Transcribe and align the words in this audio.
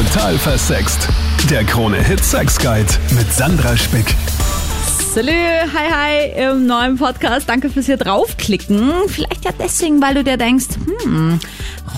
Total 0.00 0.38
versext. 0.38 1.10
Der 1.50 1.62
Krone-Hit 1.62 2.24
Sex 2.24 2.58
Guide 2.58 2.90
mit 3.10 3.30
Sandra 3.34 3.76
Spick. 3.76 4.14
Salü, 5.12 5.30
hi, 5.30 5.92
hi 5.92 6.48
im 6.48 6.64
neuen 6.64 6.96
Podcast. 6.96 7.46
Danke 7.46 7.68
fürs 7.68 7.84
hier 7.84 7.98
draufklicken. 7.98 8.92
Vielleicht 9.08 9.44
ja 9.44 9.50
deswegen, 9.52 10.00
weil 10.00 10.14
du 10.14 10.24
dir 10.24 10.38
denkst, 10.38 10.68
hm, 11.02 11.38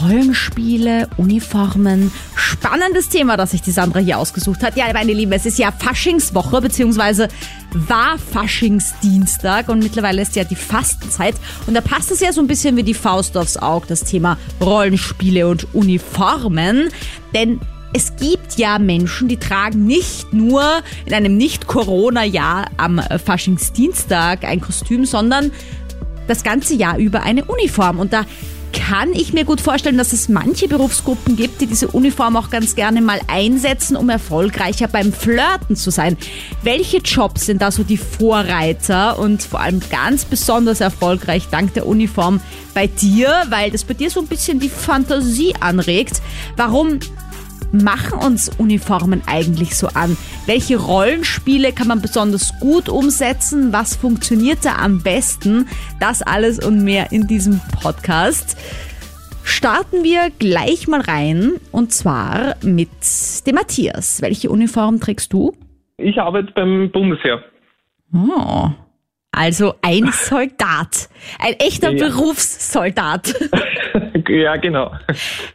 Rollenspiele, 0.02 1.10
Uniformen, 1.16 2.10
spannendes 2.34 3.08
Thema, 3.08 3.36
das 3.36 3.52
sich 3.52 3.62
die 3.62 3.70
Sandra 3.70 4.00
hier 4.00 4.18
ausgesucht 4.18 4.64
hat. 4.64 4.76
Ja, 4.76 4.92
meine 4.92 5.12
Lieben, 5.12 5.30
es 5.30 5.46
ist 5.46 5.58
ja 5.60 5.70
Faschingswoche, 5.70 6.60
beziehungsweise 6.60 7.28
war 7.72 8.18
Faschingsdienstag 8.18 9.68
und 9.68 9.78
mittlerweile 9.78 10.22
ist 10.22 10.34
ja 10.34 10.42
die 10.42 10.56
Fastenzeit. 10.56 11.36
Und 11.68 11.74
da 11.74 11.80
passt 11.80 12.10
es 12.10 12.18
ja 12.18 12.32
so 12.32 12.40
ein 12.40 12.48
bisschen 12.48 12.76
wie 12.76 12.82
die 12.82 12.94
Faust 12.94 13.36
aufs 13.36 13.58
Auge, 13.58 13.86
das 13.86 14.02
Thema 14.02 14.38
Rollenspiele 14.60 15.46
und 15.46 15.72
Uniformen. 15.72 16.88
Denn 17.32 17.60
es 17.92 18.16
gibt 18.16 18.56
ja 18.56 18.78
Menschen, 18.78 19.28
die 19.28 19.36
tragen 19.36 19.86
nicht 19.86 20.32
nur 20.32 20.82
in 21.04 21.14
einem 21.14 21.36
Nicht-Corona-Jahr 21.36 22.66
am 22.76 23.00
Faschingsdienstag 23.24 24.44
ein 24.44 24.60
Kostüm, 24.60 25.04
sondern 25.04 25.52
das 26.26 26.42
ganze 26.42 26.74
Jahr 26.74 26.98
über 26.98 27.22
eine 27.22 27.44
Uniform. 27.44 27.98
Und 27.98 28.12
da 28.12 28.24
kann 28.72 29.12
ich 29.12 29.34
mir 29.34 29.44
gut 29.44 29.60
vorstellen, 29.60 29.98
dass 29.98 30.14
es 30.14 30.30
manche 30.30 30.66
Berufsgruppen 30.66 31.36
gibt, 31.36 31.60
die 31.60 31.66
diese 31.66 31.88
Uniform 31.88 32.36
auch 32.36 32.48
ganz 32.48 32.74
gerne 32.74 33.02
mal 33.02 33.20
einsetzen, 33.28 33.96
um 33.96 34.08
erfolgreicher 34.08 34.88
beim 34.88 35.12
Flirten 35.12 35.76
zu 35.76 35.90
sein. 35.90 36.16
Welche 36.62 36.98
Jobs 36.98 37.46
sind 37.46 37.60
da 37.60 37.70
so 37.70 37.84
die 37.84 37.98
Vorreiter 37.98 39.18
und 39.18 39.42
vor 39.42 39.60
allem 39.60 39.80
ganz 39.90 40.24
besonders 40.24 40.80
erfolgreich 40.80 41.48
dank 41.50 41.74
der 41.74 41.86
Uniform 41.86 42.40
bei 42.72 42.86
dir, 42.86 43.44
weil 43.50 43.70
das 43.70 43.84
bei 43.84 43.94
dir 43.94 44.10
so 44.10 44.20
ein 44.20 44.26
bisschen 44.26 44.58
die 44.58 44.70
Fantasie 44.70 45.54
anregt? 45.60 46.22
Warum 46.56 46.98
machen 47.72 48.18
uns 48.18 48.48
Uniformen 48.58 49.22
eigentlich 49.26 49.76
so 49.76 49.88
an? 49.88 50.16
Welche 50.46 50.76
Rollenspiele 50.78 51.72
kann 51.72 51.88
man 51.88 52.00
besonders 52.00 52.52
gut 52.60 52.88
umsetzen? 52.88 53.72
Was 53.72 53.96
funktioniert 53.96 54.64
da 54.64 54.76
am 54.76 55.02
besten? 55.02 55.66
Das 56.00 56.22
alles 56.22 56.58
und 56.64 56.84
mehr 56.84 57.12
in 57.12 57.26
diesem 57.26 57.60
Podcast. 57.82 58.56
Starten 59.44 60.04
wir 60.04 60.30
gleich 60.38 60.86
mal 60.86 61.00
rein 61.00 61.52
und 61.72 61.92
zwar 61.92 62.54
mit 62.62 62.90
dem 63.46 63.54
Matthias. 63.56 64.22
Welche 64.22 64.50
Uniform 64.50 65.00
trägst 65.00 65.32
du? 65.32 65.52
Ich 65.96 66.18
arbeite 66.20 66.52
beim 66.52 66.90
Bundesheer. 66.92 67.42
Oh. 68.14 68.70
Also 69.32 69.74
ein 69.82 70.10
Soldat. 70.12 71.08
Ein 71.38 71.54
echter 71.54 71.90
Ja. 71.90 72.06
Berufssoldat. 72.08 73.34
ja, 74.28 74.56
genau. 74.56 74.92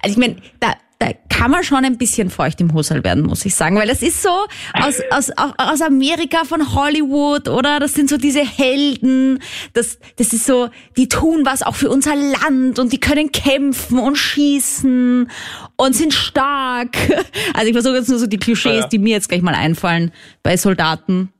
Also 0.01 0.09
ich 0.09 0.17
meine, 0.17 0.35
da, 0.59 0.73
da 0.99 1.11
kann 1.29 1.51
man 1.51 1.63
schon 1.63 1.85
ein 1.85 1.97
bisschen 1.99 2.31
feucht 2.31 2.59
im 2.59 2.73
Hosel 2.73 3.03
werden, 3.03 3.23
muss 3.23 3.45
ich 3.45 3.53
sagen, 3.53 3.75
weil 3.77 3.87
das 3.87 4.01
ist 4.01 4.23
so 4.23 4.29
aus, 4.73 4.99
aus, 5.11 5.29
au- 5.37 5.53
aus 5.57 5.81
Amerika 5.81 6.43
von 6.43 6.73
Hollywood, 6.73 7.47
oder? 7.49 7.79
Das 7.79 7.93
sind 7.93 8.09
so 8.09 8.17
diese 8.17 8.39
Helden, 8.43 9.37
das, 9.73 9.99
das 10.15 10.33
ist 10.33 10.45
so, 10.47 10.69
die 10.97 11.07
tun 11.07 11.41
was 11.45 11.61
auch 11.61 11.75
für 11.75 11.89
unser 11.91 12.15
Land 12.15 12.79
und 12.79 12.91
die 12.93 12.99
können 12.99 13.31
kämpfen 13.31 13.99
und 13.99 14.15
schießen 14.17 15.29
und 15.75 15.95
sind 15.95 16.13
stark. 16.13 16.97
Also 17.53 17.67
ich 17.67 17.73
versuche 17.73 17.95
jetzt 17.97 18.09
nur 18.09 18.19
so 18.19 18.25
die 18.27 18.37
Klischees, 18.37 18.81
Ja. 18.81 18.87
die 18.87 18.97
mir 18.97 19.11
jetzt 19.13 19.29
gleich 19.29 19.41
mal 19.41 19.53
einfallen 19.55 20.11
bei 20.43 20.57
Soldaten. 20.57 21.31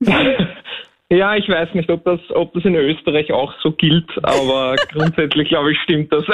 Ja, 1.12 1.34
ich 1.34 1.48
weiß 1.48 1.74
nicht, 1.74 1.90
ob 1.90 2.04
das, 2.04 2.20
ob 2.30 2.52
das 2.54 2.64
in 2.64 2.76
Österreich 2.76 3.32
auch 3.32 3.52
so 3.62 3.72
gilt, 3.72 4.08
aber 4.22 4.76
grundsätzlich 4.92 5.48
glaube 5.48 5.72
ich, 5.72 5.78
stimmt 5.80 6.12
das. 6.12 6.24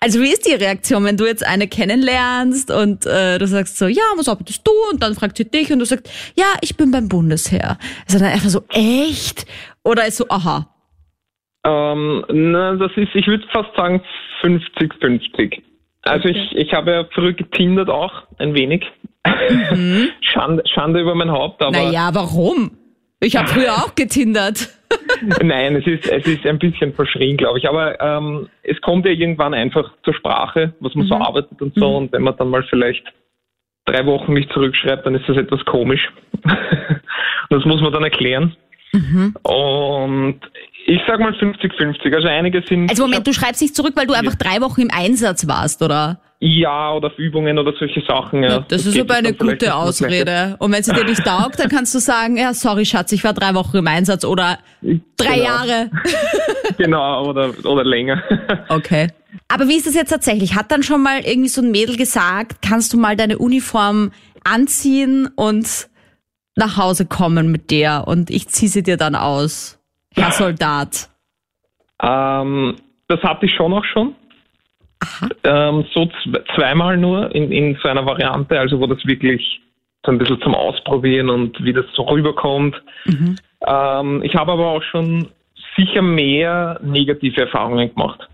Also 0.00 0.20
wie 0.20 0.32
ist 0.32 0.44
die 0.48 0.54
Reaktion, 0.54 1.04
wenn 1.04 1.16
du 1.16 1.26
jetzt 1.26 1.46
eine 1.46 1.68
kennenlernst 1.68 2.72
und 2.72 3.06
äh, 3.06 3.38
du 3.38 3.46
sagst 3.46 3.78
so, 3.78 3.86
ja, 3.86 4.02
was 4.16 4.28
arbeitest 4.28 4.66
du? 4.66 4.72
Und 4.90 5.00
dann 5.00 5.14
fragt 5.14 5.36
sie 5.36 5.48
dich 5.48 5.72
und 5.72 5.78
du 5.78 5.84
sagst, 5.84 6.10
ja, 6.36 6.46
ich 6.60 6.76
bin 6.76 6.90
beim 6.90 7.08
Bundesheer. 7.08 7.78
Also 8.06 8.18
dann 8.18 8.32
einfach 8.32 8.48
so, 8.48 8.62
echt? 8.70 9.46
Oder 9.84 10.08
ist 10.08 10.16
so, 10.16 10.24
aha. 10.28 10.66
ähm, 11.64 12.24
na, 12.32 12.74
das 12.74 12.90
ist, 12.96 13.14
ich 13.14 13.28
würde 13.28 13.46
fast 13.52 13.70
sagen 13.76 14.02
50-50. 14.42 15.62
Also 16.02 16.28
Okay. 16.28 16.48
ich, 16.50 16.56
ich 16.56 16.74
habe 16.74 16.90
ja 16.90 17.04
früher 17.14 17.32
getindert 17.32 17.88
auch, 17.88 18.24
ein 18.38 18.54
wenig. 18.54 18.84
Schande, 20.20 20.64
Schande 20.66 21.00
über 21.00 21.14
mein 21.14 21.30
Haupt, 21.30 21.62
aber 21.62 21.70
Naja, 21.70 22.10
warum? 22.12 22.72
Ich 23.22 23.36
habe 23.36 23.48
früher 23.48 23.72
auch 23.74 23.94
getindert. 23.94 24.68
Nein, 25.42 25.76
es 25.76 25.86
ist, 25.86 26.06
es 26.10 26.26
ist 26.26 26.44
ein 26.46 26.58
bisschen 26.58 26.92
verschrien, 26.92 27.36
glaube 27.36 27.58
ich. 27.58 27.68
Aber 27.68 28.00
ähm, 28.00 28.48
es 28.62 28.80
kommt 28.80 29.06
ja 29.06 29.12
irgendwann 29.12 29.54
einfach 29.54 29.90
zur 30.04 30.14
Sprache, 30.14 30.74
was 30.80 30.94
man 30.94 31.06
so 31.06 31.14
arbeitet 31.14 31.62
und 31.62 31.74
so. 31.76 31.96
Und 31.96 32.12
wenn 32.12 32.22
man 32.22 32.36
dann 32.36 32.50
mal 32.50 32.64
vielleicht 32.68 33.04
drei 33.86 34.04
Wochen 34.06 34.34
nicht 34.34 34.52
zurückschreibt, 34.52 35.06
dann 35.06 35.14
ist 35.14 35.28
das 35.28 35.36
etwas 35.36 35.64
komisch. 35.64 36.10
das 37.50 37.64
muss 37.64 37.80
man 37.80 37.92
dann 37.92 38.04
erklären. 38.04 38.56
Und 39.42 40.40
ich 40.86 41.00
sag 41.06 41.20
mal 41.20 41.32
50-50. 41.32 42.14
Also 42.14 42.28
einige 42.28 42.62
sind 42.68 42.90
Also 42.90 43.04
Moment, 43.04 43.26
du 43.26 43.32
schreibst 43.32 43.62
nicht 43.62 43.74
zurück, 43.74 43.92
weil 43.94 44.06
du 44.06 44.14
einfach 44.14 44.34
drei 44.34 44.60
Wochen 44.60 44.82
im 44.82 44.90
Einsatz 44.92 45.46
warst, 45.46 45.82
oder? 45.82 46.20
Ja 46.44 46.92
oder 46.92 47.06
auf 47.06 47.18
Übungen 47.18 47.56
oder 47.56 47.72
solche 47.78 48.00
Sachen. 48.00 48.42
Ja. 48.42 48.64
Das 48.66 48.84
ist 48.84 48.94
geht 48.94 49.02
aber 49.02 49.14
eine 49.14 49.32
gute 49.32 49.74
Ausrede. 49.76 50.56
Und 50.58 50.72
wenn 50.72 50.82
sie 50.82 50.92
dir 50.92 51.04
nicht 51.04 51.24
taugt, 51.24 51.60
dann 51.60 51.68
kannst 51.68 51.94
du 51.94 52.00
sagen, 52.00 52.36
ja, 52.36 52.52
sorry 52.52 52.84
Schatz, 52.84 53.12
ich 53.12 53.22
war 53.22 53.32
drei 53.32 53.54
Wochen 53.54 53.76
im 53.76 53.86
Einsatz 53.86 54.24
oder 54.24 54.58
drei 55.16 55.34
Genau. 55.36 55.44
Jahre. 55.44 55.90
Genau, 56.78 57.28
oder, 57.28 57.52
oder 57.64 57.84
länger. 57.84 58.22
Okay. 58.68 59.08
Aber 59.48 59.68
wie 59.68 59.76
ist 59.76 59.86
das 59.86 59.94
jetzt 59.94 60.08
tatsächlich? 60.10 60.56
Hat 60.56 60.72
dann 60.72 60.82
schon 60.82 61.02
mal 61.02 61.20
irgendwie 61.24 61.48
so 61.48 61.60
ein 61.62 61.70
Mädel 61.70 61.96
gesagt, 61.96 62.62
kannst 62.62 62.92
du 62.92 62.98
mal 62.98 63.16
deine 63.16 63.38
Uniform 63.38 64.10
anziehen 64.44 65.28
und 65.36 65.88
nach 66.56 66.76
Hause 66.76 67.06
kommen 67.06 67.52
mit 67.52 67.70
der 67.70 68.08
und 68.08 68.30
ich 68.30 68.48
ziehe 68.48 68.70
sie 68.70 68.82
dir 68.82 68.96
dann 68.96 69.14
aus, 69.14 69.78
Herr 70.14 70.32
Soldat? 70.32 71.08
Ähm, 72.02 72.76
das 73.08 73.20
hatte 73.22 73.46
ich 73.46 73.52
schon 73.54 73.72
auch 73.74 73.84
schon. 73.84 74.14
Ähm, 75.44 75.84
so 75.92 76.02
zw- 76.02 76.54
zweimal 76.54 76.96
nur 76.96 77.34
in, 77.34 77.50
in 77.52 77.78
so 77.82 77.88
einer 77.88 78.04
Variante, 78.06 78.58
also 78.58 78.80
wo 78.80 78.86
das 78.86 79.04
wirklich 79.06 79.60
so 80.04 80.12
ein 80.12 80.18
bisschen 80.18 80.40
zum 80.40 80.54
Ausprobieren 80.54 81.30
und 81.30 81.62
wie 81.64 81.72
das 81.72 81.84
so 81.94 82.02
rüberkommt. 82.02 82.80
Ähm, 83.06 84.22
ich 84.22 84.34
habe 84.34 84.52
aber 84.52 84.66
auch 84.66 84.82
schon 84.82 85.28
sicher 85.76 86.02
mehr 86.02 86.80
negative 86.82 87.42
Erfahrungen 87.42 87.94
gemacht. 87.94 88.28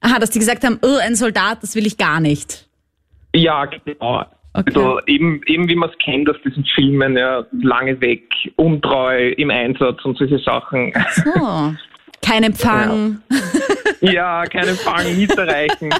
Aha, 0.00 0.18
dass 0.18 0.30
die 0.30 0.38
gesagt 0.38 0.64
haben, 0.64 0.78
oh, 0.82 0.98
ein 1.02 1.14
Soldat, 1.14 1.62
das 1.62 1.74
will 1.74 1.86
ich 1.86 1.96
gar 1.96 2.20
nicht. 2.20 2.66
Ja, 3.34 3.64
genau. 3.64 4.24
Okay. 4.56 4.62
Also 4.66 5.00
eben, 5.06 5.40
eben 5.46 5.68
wie 5.68 5.74
man 5.74 5.90
es 5.90 5.98
kennt 5.98 6.30
aus 6.30 6.36
diesen 6.44 6.64
Filmen, 6.64 7.16
ja, 7.16 7.44
lange 7.60 8.00
weg, 8.00 8.22
untreu 8.54 9.30
im 9.30 9.50
Einsatz 9.50 10.04
und 10.04 10.16
solche 10.16 10.38
Sachen. 10.38 10.92
So. 11.24 11.74
Kein 12.22 12.44
Empfang. 12.44 13.20
ja, 14.00 14.44
keinen 14.44 14.68
Empfang, 14.70 15.16
nicht 15.16 15.36
erreichen. 15.36 15.90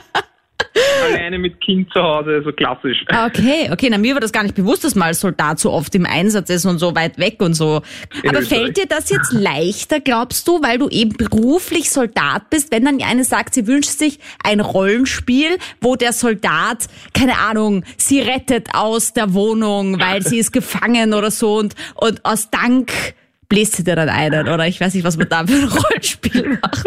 Alleine 1.05 1.39
mit 1.39 1.61
Kind 1.61 1.93
zu 1.93 2.03
Hause, 2.03 2.43
so 2.45 2.51
klassisch. 2.51 3.05
Okay, 3.09 3.69
okay, 3.71 3.89
na 3.91 3.99
mir 3.99 4.15
war 4.15 4.21
das 4.21 4.33
gar 4.33 4.43
nicht 4.43 4.57
bewusst, 4.57 4.83
dass 4.83 4.97
mal 4.97 5.15
Soldat 5.15 5.61
so 5.61 5.71
oft 5.71 5.95
im 5.95 6.05
Einsatz 6.05 6.51
ist 6.51 6.65
und 6.67 6.79
so 6.79 6.97
weit 6.97 7.19
weg 7.19 7.41
und 7.41 7.55
so. 7.55 7.83
In 8.23 8.31
Aber 8.31 8.41
Österreich. 8.41 8.59
fällt 8.61 8.77
dir 8.79 8.87
das 8.87 9.11
jetzt 9.11 9.33
leichter, 9.33 10.01
glaubst 10.01 10.49
du, 10.49 10.63
weil 10.63 10.79
du 10.79 10.89
eben 10.89 11.17
beruflich 11.17 11.91
Soldat 11.91 12.51
bist, 12.51 12.73
wenn 12.73 12.85
dann 12.85 13.01
eine 13.03 13.23
sagt, 13.23 13.55
sie 13.55 13.69
wünscht 13.69 13.99
sich 13.99 14.19
ein 14.43 14.61
Rollenspiel, 14.61 15.59
wo 15.81 15.95
der 15.95 16.13
Soldat, 16.13 16.87
keine 17.13 17.39
Ahnung, 17.39 17.85
sie 17.97 18.21
rettet 18.21 18.69
aus 18.75 19.13
der 19.13 19.33
Wohnung, 19.33 20.01
weil 20.01 20.23
sie 20.23 20.39
ist 20.39 20.53
gefangen 20.53 21.15
oder 21.15 21.31
so 21.31 21.57
und, 21.59 21.75
und 21.95 22.25
aus 22.25 22.51
Dank 22.51 22.93
bläst 23.49 23.75
sie 23.75 23.84
dir 23.84 23.97
dann 23.97 24.09
einen 24.09 24.49
oder 24.49 24.66
ich 24.66 24.81
weiß 24.81 24.94
nicht, 24.94 25.05
was 25.05 25.16
man 25.16 25.28
da 25.28 25.47
für 25.47 25.55
ein 25.55 25.69
Rollenspiel 25.69 26.59
macht. 26.62 26.84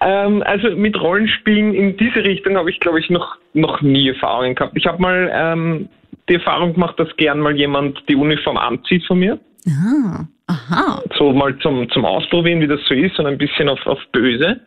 Ähm, 0.00 0.42
also 0.46 0.70
mit 0.70 0.98
Rollenspielen 0.98 1.74
in 1.74 1.96
diese 1.96 2.24
Richtung 2.24 2.56
habe 2.56 2.70
ich, 2.70 2.80
glaube 2.80 3.00
ich, 3.00 3.10
noch, 3.10 3.36
noch 3.52 3.82
nie 3.82 4.08
Erfahrungen 4.08 4.54
gehabt. 4.54 4.76
Ich 4.76 4.86
habe 4.86 5.00
mal 5.00 5.30
ähm, 5.32 5.88
die 6.28 6.34
Erfahrung 6.34 6.72
gemacht, 6.72 6.98
dass 6.98 7.14
gern 7.16 7.40
mal 7.40 7.56
jemand 7.56 8.02
die 8.08 8.16
Uniform 8.16 8.56
anzieht 8.56 9.04
von 9.06 9.18
mir. 9.18 9.38
Ah, 9.68 10.24
aha. 10.46 11.02
So 11.18 11.32
mal 11.32 11.56
zum, 11.58 11.90
zum 11.90 12.04
Ausprobieren, 12.04 12.60
wie 12.60 12.66
das 12.66 12.80
so 12.88 12.94
ist 12.94 13.18
und 13.18 13.26
ein 13.26 13.36
bisschen 13.36 13.68
auf, 13.68 13.84
auf 13.86 13.98
böse. 14.12 14.60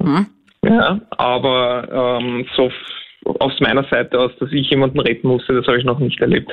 Mhm. 0.00 0.26
Ja, 0.64 1.00
aber 1.10 2.18
ähm, 2.20 2.46
so 2.56 2.72
aus 3.40 3.58
meiner 3.60 3.84
Seite 3.84 4.18
aus, 4.18 4.32
dass 4.38 4.50
ich 4.52 4.70
jemanden 4.70 5.00
retten 5.00 5.28
musste, 5.28 5.54
das 5.54 5.66
habe 5.66 5.78
ich 5.78 5.84
noch 5.84 5.98
nicht 5.98 6.20
erlebt. 6.20 6.50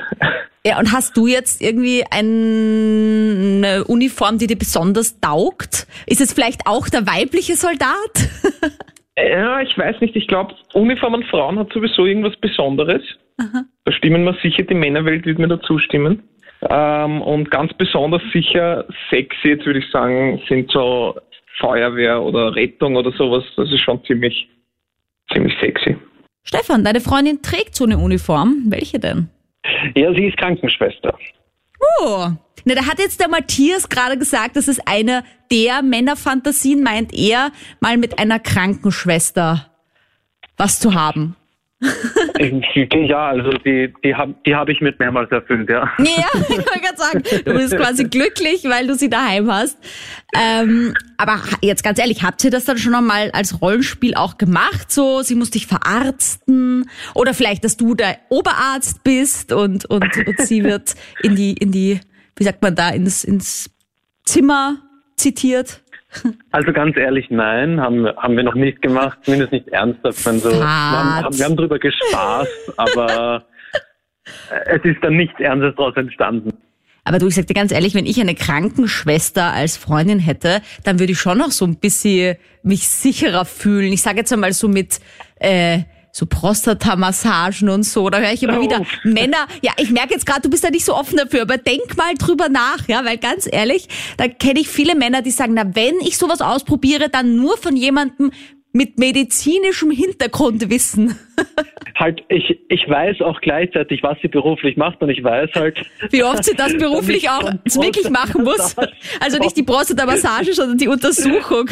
Ja, 0.66 0.78
und 0.78 0.92
hast 0.92 1.16
du 1.16 1.26
jetzt 1.26 1.60
irgendwie 1.60 2.04
ein, 2.10 3.62
eine 3.62 3.84
Uniform, 3.84 4.38
die 4.38 4.46
dir 4.46 4.58
besonders 4.58 5.20
taugt? 5.20 5.86
Ist 6.06 6.20
es 6.20 6.32
vielleicht 6.32 6.66
auch 6.66 6.88
der 6.88 7.06
weibliche 7.06 7.54
Soldat? 7.54 7.88
Ja, 9.16 9.60
ich 9.60 9.78
weiß 9.78 10.00
nicht. 10.00 10.16
Ich 10.16 10.26
glaube, 10.26 10.54
Uniform 10.72 11.14
an 11.14 11.22
Frauen 11.22 11.56
hat 11.58 11.72
sowieso 11.72 12.04
irgendwas 12.04 12.36
Besonderes. 12.38 13.00
Da 13.36 13.92
stimmen 13.92 14.24
mir 14.24 14.36
sicher, 14.42 14.64
die 14.64 14.74
Männerwelt 14.74 15.24
wird 15.24 15.38
mir 15.38 15.48
da 15.48 15.60
zustimmen. 15.60 16.22
Ähm, 16.68 17.20
und 17.22 17.50
ganz 17.50 17.72
besonders 17.74 18.22
sicher 18.32 18.86
sexy, 19.10 19.48
jetzt 19.48 19.66
würde 19.66 19.80
ich 19.80 19.90
sagen, 19.90 20.40
sind 20.48 20.70
so 20.70 21.14
Feuerwehr 21.58 22.22
oder 22.22 22.54
Rettung 22.54 22.96
oder 22.96 23.12
sowas. 23.12 23.44
Das 23.56 23.70
ist 23.70 23.80
schon 23.80 24.02
ziemlich, 24.04 24.48
ziemlich 25.32 25.54
sexy. 25.60 25.96
Stefan, 26.44 26.84
deine 26.84 27.00
Freundin 27.00 27.42
trägt 27.42 27.74
so 27.74 27.84
eine 27.84 27.98
Uniform. 27.98 28.64
Welche 28.66 28.98
denn? 28.98 29.28
Ja, 29.94 30.12
sie 30.14 30.26
ist 30.26 30.36
Krankenschwester. 30.36 31.18
Oh. 32.00 32.28
Na, 32.66 32.74
da 32.74 32.86
hat 32.86 32.98
jetzt 32.98 33.20
der 33.20 33.28
Matthias 33.28 33.88
gerade 33.88 34.16
gesagt, 34.16 34.56
das 34.56 34.68
ist 34.68 34.86
eine 34.86 35.24
der 35.50 35.82
Männerfantasien, 35.82 36.82
meint 36.82 37.12
er, 37.12 37.50
mal 37.80 37.96
mit 37.96 38.18
einer 38.18 38.38
Krankenschwester 38.38 39.70
was 40.56 40.80
zu 40.80 40.94
haben. 40.94 41.36
Ja, 43.06 43.28
also 43.28 43.50
die, 43.52 43.92
die 44.02 44.14
habe 44.14 44.34
die 44.46 44.54
hab 44.54 44.68
ich 44.68 44.80
mit 44.80 44.98
mehrmals 44.98 45.30
erfüllt, 45.30 45.68
ja. 45.68 45.90
Ja, 45.98 46.04
ich 46.34 46.48
wollte 46.48 46.80
gerade 46.80 46.96
sagen, 46.96 47.22
du 47.44 47.54
bist 47.54 47.76
quasi 47.76 48.04
glücklich, 48.10 48.64
weil 48.64 48.86
du 48.86 48.94
sie 48.94 49.08
daheim 49.08 49.50
hast. 49.50 49.78
Ähm, 50.36 50.94
aber 51.16 51.40
jetzt 51.60 51.84
ganz 51.84 51.98
ehrlich, 51.98 52.22
habt 52.22 52.42
ihr 52.44 52.50
das 52.50 52.64
dann 52.64 52.78
schon 52.78 52.94
einmal 52.94 53.30
als 53.30 53.60
Rollenspiel 53.60 54.14
auch 54.14 54.38
gemacht? 54.38 54.90
So, 54.90 55.22
sie 55.22 55.34
muss 55.34 55.50
dich 55.50 55.66
verarzten 55.66 56.88
oder 57.14 57.34
vielleicht, 57.34 57.64
dass 57.64 57.76
du 57.76 57.94
der 57.94 58.18
Oberarzt 58.30 59.04
bist 59.04 59.52
und, 59.52 59.84
und, 59.86 60.04
und 60.26 60.40
sie 60.40 60.64
wird 60.64 60.94
in 61.22 61.36
die, 61.36 61.52
in 61.52 61.70
die, 61.70 62.00
wie 62.36 62.44
sagt 62.44 62.62
man 62.62 62.74
da, 62.74 62.90
ins, 62.90 63.24
ins 63.24 63.70
Zimmer 64.24 64.78
zitiert? 65.16 65.83
Also 66.52 66.72
ganz 66.72 66.96
ehrlich, 66.96 67.26
nein, 67.30 67.80
haben, 67.80 68.06
haben 68.06 68.36
wir 68.36 68.44
noch 68.44 68.54
nicht 68.54 68.80
gemacht, 68.80 69.18
zumindest 69.22 69.52
nicht 69.52 69.68
ernsthaft. 69.68 70.24
Wenn 70.24 70.38
so, 70.38 70.50
wir, 70.50 70.64
haben, 70.64 71.36
wir 71.36 71.44
haben 71.44 71.56
drüber 71.56 71.78
gespaßt, 71.78 72.74
aber 72.76 73.44
es 74.66 74.84
ist 74.84 75.02
dann 75.02 75.16
nichts 75.16 75.38
Ernstes 75.40 75.74
daraus 75.76 75.96
entstanden. 75.96 76.52
Aber 77.04 77.18
du, 77.18 77.28
ich 77.28 77.34
sag 77.34 77.46
dir 77.46 77.54
ganz 77.54 77.70
ehrlich, 77.70 77.94
wenn 77.94 78.06
ich 78.06 78.18
eine 78.20 78.34
Krankenschwester 78.34 79.52
als 79.52 79.76
Freundin 79.76 80.18
hätte, 80.18 80.62
dann 80.84 80.98
würde 80.98 81.12
ich 81.12 81.18
schon 81.18 81.36
noch 81.36 81.50
so 81.50 81.66
ein 81.66 81.76
bisschen 81.76 82.36
mich 82.62 82.88
sicherer 82.88 83.44
fühlen. 83.44 83.92
Ich 83.92 84.00
sage 84.00 84.18
jetzt 84.18 84.32
einmal 84.32 84.54
so 84.54 84.68
mit 84.68 85.00
äh, 85.38 85.80
so 86.14 86.26
Prostatamassagen 86.26 87.68
und 87.68 87.82
so. 87.82 88.08
Da 88.08 88.18
höre 88.18 88.32
ich 88.32 88.42
immer 88.44 88.60
wieder 88.60 88.86
Männer. 89.02 89.48
Ja, 89.62 89.72
ich 89.78 89.90
merke 89.90 90.14
jetzt 90.14 90.24
gerade, 90.24 90.42
du 90.42 90.48
bist 90.48 90.62
da 90.62 90.70
nicht 90.70 90.84
so 90.84 90.94
offen 90.94 91.16
dafür, 91.16 91.42
aber 91.42 91.58
denk 91.58 91.96
mal 91.96 92.14
drüber 92.14 92.48
nach, 92.48 92.86
ja, 92.86 93.04
weil 93.04 93.18
ganz 93.18 93.48
ehrlich, 93.50 93.88
da 94.16 94.28
kenne 94.28 94.60
ich 94.60 94.68
viele 94.68 94.94
Männer, 94.94 95.22
die 95.22 95.32
sagen, 95.32 95.54
na, 95.54 95.74
wenn 95.74 95.96
ich 96.00 96.16
sowas 96.16 96.40
ausprobiere, 96.40 97.08
dann 97.08 97.34
nur 97.34 97.58
von 97.58 97.76
jemandem 97.76 98.30
mit 98.74 98.98
medizinischem 98.98 99.92
Hintergrundwissen. 99.92 101.16
Halt, 101.94 102.22
ich, 102.28 102.58
ich 102.68 102.88
weiß 102.88 103.20
auch 103.20 103.40
gleichzeitig, 103.40 104.02
was 104.02 104.18
sie 104.20 104.26
beruflich 104.26 104.76
macht 104.76 105.00
und 105.00 105.10
ich 105.10 105.22
weiß 105.22 105.50
halt. 105.54 105.80
Wie 106.10 106.24
oft 106.24 106.42
sie 106.42 106.56
das 106.56 106.72
beruflich 106.78 107.30
auch 107.30 107.44
wirklich 107.64 108.10
machen 108.10 108.42
muss. 108.42 108.74
Also 109.20 109.38
nicht 109.38 109.56
die 109.56 109.62
Prostata-Massage, 109.62 110.54
sondern 110.54 110.76
die 110.76 110.88
Untersuchung. 110.88 111.70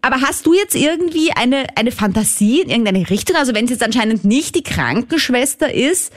Aber 0.00 0.22
hast 0.22 0.46
du 0.46 0.54
jetzt 0.54 0.74
irgendwie 0.74 1.30
eine, 1.36 1.66
eine 1.76 1.90
Fantasie 1.90 2.62
in 2.62 2.70
irgendeine 2.70 3.10
Richtung? 3.10 3.36
Also 3.36 3.54
wenn 3.54 3.66
es 3.66 3.72
jetzt 3.72 3.84
anscheinend 3.84 4.24
nicht 4.24 4.54
die 4.54 4.62
Krankenschwester 4.62 5.74
ist, 5.74 6.10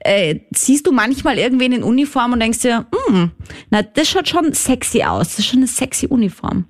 äh, 0.00 0.40
siehst 0.50 0.86
du 0.86 0.92
manchmal 0.92 1.38
irgendwen 1.38 1.72
in 1.72 1.82
Uniform 1.82 2.34
und 2.34 2.40
denkst 2.40 2.60
dir, 2.60 2.86
hm, 3.06 3.30
na, 3.70 3.82
das 3.82 4.10
schaut 4.10 4.28
schon 4.28 4.52
sexy 4.52 5.04
aus. 5.04 5.28
Das 5.28 5.38
ist 5.38 5.46
schon 5.46 5.60
eine 5.60 5.68
sexy 5.68 6.06
Uniform. 6.06 6.66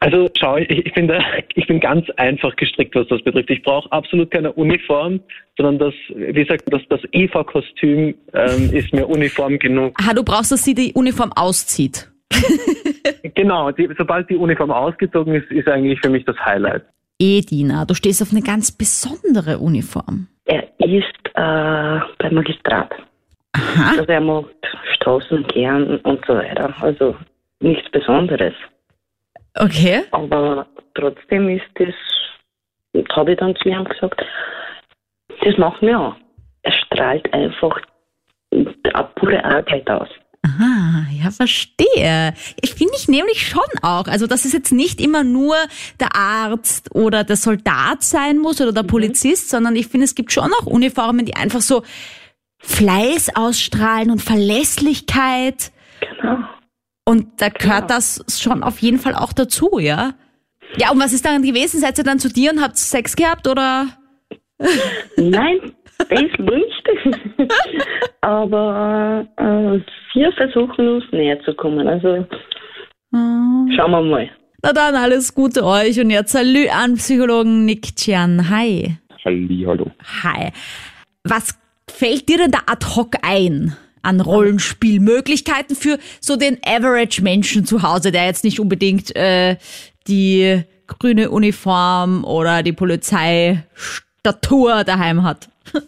Also 0.00 0.28
schau, 0.38 0.56
ich, 0.56 0.92
bin 0.92 1.08
da, 1.08 1.18
ich 1.54 1.66
bin 1.66 1.80
ganz 1.80 2.08
einfach 2.16 2.54
gestrickt, 2.56 2.94
was 2.94 3.08
das 3.08 3.22
betrifft. 3.22 3.50
Ich 3.50 3.62
brauche 3.62 3.90
absolut 3.92 4.30
keine 4.30 4.52
Uniform, 4.52 5.20
sondern 5.56 5.78
das, 5.78 5.94
wie 6.14 6.32
gesagt, 6.32 6.64
das, 6.66 6.82
das 6.88 7.00
Eva-Kostüm 7.12 8.14
ähm, 8.34 8.70
ist 8.72 8.92
mir 8.92 9.06
Uniform 9.06 9.58
genug. 9.58 9.96
Ah, 9.98 10.14
du 10.14 10.22
brauchst, 10.22 10.52
dass 10.52 10.64
sie 10.64 10.74
die 10.74 10.92
Uniform 10.92 11.32
auszieht. 11.34 12.10
genau, 13.34 13.70
die, 13.70 13.88
sobald 13.96 14.28
die 14.28 14.36
Uniform 14.36 14.70
ausgezogen 14.70 15.34
ist, 15.34 15.50
ist 15.50 15.68
eigentlich 15.68 16.00
für 16.00 16.10
mich 16.10 16.24
das 16.24 16.36
Highlight. 16.38 16.82
Edina, 17.18 17.84
du 17.84 17.94
stehst 17.94 18.22
auf 18.22 18.32
eine 18.32 18.42
ganz 18.42 18.72
besondere 18.72 19.58
Uniform. 19.58 20.26
Er 20.46 20.64
ist 20.80 21.14
äh, 21.34 22.00
beim 22.18 22.34
Magistrat. 22.34 22.92
Aha. 23.52 23.98
Also 23.98 24.12
er 24.12 24.20
macht 24.20 24.48
Straßenkehren 24.96 25.98
und 26.00 26.24
so 26.26 26.34
weiter. 26.34 26.74
Also 26.80 27.14
nichts 27.60 27.88
Besonderes. 27.92 28.54
Okay. 29.54 30.02
Aber 30.10 30.66
trotzdem 30.94 31.48
ist 31.48 31.64
das, 31.74 31.94
habe 33.16 33.32
ich 33.32 33.38
dann 33.38 33.54
zu 33.56 33.68
ihm 33.68 33.84
gesagt, 33.84 34.22
das 35.42 35.56
macht 35.58 35.82
mir 35.82 35.98
an. 35.98 36.16
Es 36.62 36.74
strahlt 36.74 37.32
einfach 37.32 37.80
eine 38.52 38.74
pure 39.16 39.44
Arbeit 39.44 39.88
aus. 39.90 40.08
Aha, 40.44 41.06
ja, 41.10 41.30
verstehe. 41.30 42.34
Ich 42.60 42.74
finde 42.74 42.92
ich 42.96 43.08
nämlich 43.08 43.46
schon 43.46 43.62
auch. 43.82 44.06
Also, 44.06 44.26
dass 44.26 44.44
es 44.44 44.52
jetzt 44.52 44.72
nicht 44.72 45.00
immer 45.00 45.24
nur 45.24 45.56
der 46.00 46.14
Arzt 46.14 46.94
oder 46.94 47.24
der 47.24 47.36
Soldat 47.36 48.02
sein 48.02 48.38
muss 48.38 48.60
oder 48.60 48.72
der 48.72 48.82
mhm. 48.82 48.88
Polizist, 48.88 49.48
sondern 49.48 49.74
ich 49.74 49.86
finde, 49.86 50.04
es 50.04 50.14
gibt 50.14 50.32
schon 50.32 50.52
auch 50.60 50.66
Uniformen, 50.66 51.24
die 51.24 51.34
einfach 51.34 51.62
so 51.62 51.82
Fleiß 52.58 53.36
ausstrahlen 53.36 54.10
und 54.10 54.20
Verlässlichkeit. 54.20 55.72
Genau. 56.00 56.44
Und 57.04 57.40
da 57.40 57.48
gehört 57.48 57.90
ja. 57.90 57.96
das 57.96 58.24
schon 58.40 58.62
auf 58.62 58.78
jeden 58.78 58.98
Fall 58.98 59.14
auch 59.14 59.32
dazu, 59.32 59.78
ja? 59.78 60.14
Ja, 60.76 60.90
und 60.90 61.00
was 61.00 61.12
ist 61.12 61.24
dann 61.24 61.42
gewesen? 61.42 61.80
Seid 61.80 61.98
ihr 61.98 62.04
dann 62.04 62.18
zu 62.18 62.28
dir 62.28 62.50
und 62.52 62.60
habt 62.60 62.76
Sex 62.76 63.14
gehabt 63.14 63.46
oder? 63.46 63.88
Nein, 65.16 65.72
das 65.98 66.20
nicht. 66.20 67.52
Aber 68.22 69.26
äh, 69.36 69.80
wir 70.14 70.32
versuchen 70.32 70.88
uns 70.88 71.04
näher 71.12 71.40
zu 71.44 71.54
kommen. 71.54 71.86
Also 71.86 72.26
oh. 73.12 73.66
schauen 73.76 73.90
wir 73.90 74.02
mal. 74.02 74.30
Na 74.62 74.72
dann, 74.72 74.94
alles 74.94 75.34
Gute 75.34 75.64
euch 75.64 76.00
und 76.00 76.10
jetzt 76.10 76.32
Salü 76.32 76.68
an 76.68 76.94
Psychologen 76.94 77.66
Nick 77.66 77.94
Chian. 77.96 78.48
Hi. 78.48 78.96
Halli, 79.24 79.64
hallo. 79.66 79.90
Hi. 80.22 80.50
Was 81.22 81.58
fällt 81.88 82.28
dir 82.28 82.38
denn 82.38 82.50
da 82.50 82.60
ad 82.66 82.86
hoc 82.96 83.14
ein? 83.22 83.76
An 84.04 84.20
Rollenspielmöglichkeiten 84.20 85.76
für 85.76 85.98
so 86.20 86.36
den 86.36 86.58
Average-Menschen 86.64 87.64
zu 87.64 87.82
Hause, 87.82 88.12
der 88.12 88.26
jetzt 88.26 88.44
nicht 88.44 88.60
unbedingt 88.60 89.16
äh, 89.16 89.56
die 90.06 90.62
grüne 90.86 91.30
Uniform 91.30 92.24
oder 92.24 92.62
die 92.62 92.72
Polizeistatur 92.72 94.84
daheim 94.84 95.22
hat. 95.22 95.48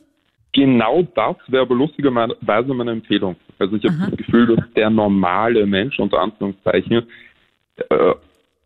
Genau 0.53 1.03
das 1.15 1.37
wäre 1.49 1.65
aber 1.65 1.75
lustigerweise 1.75 2.73
meine 2.73 2.93
Empfehlung. 2.93 3.37
Also 3.59 3.77
ich 3.77 3.85
habe 3.85 3.97
das 4.09 4.17
Gefühl, 4.17 4.57
dass 4.57 4.65
der 4.75 4.89
normale 4.89 5.67
Mensch 5.67 5.99
unter 5.99 6.19
Anführungszeichen 6.19 7.03
äh, 7.91 8.15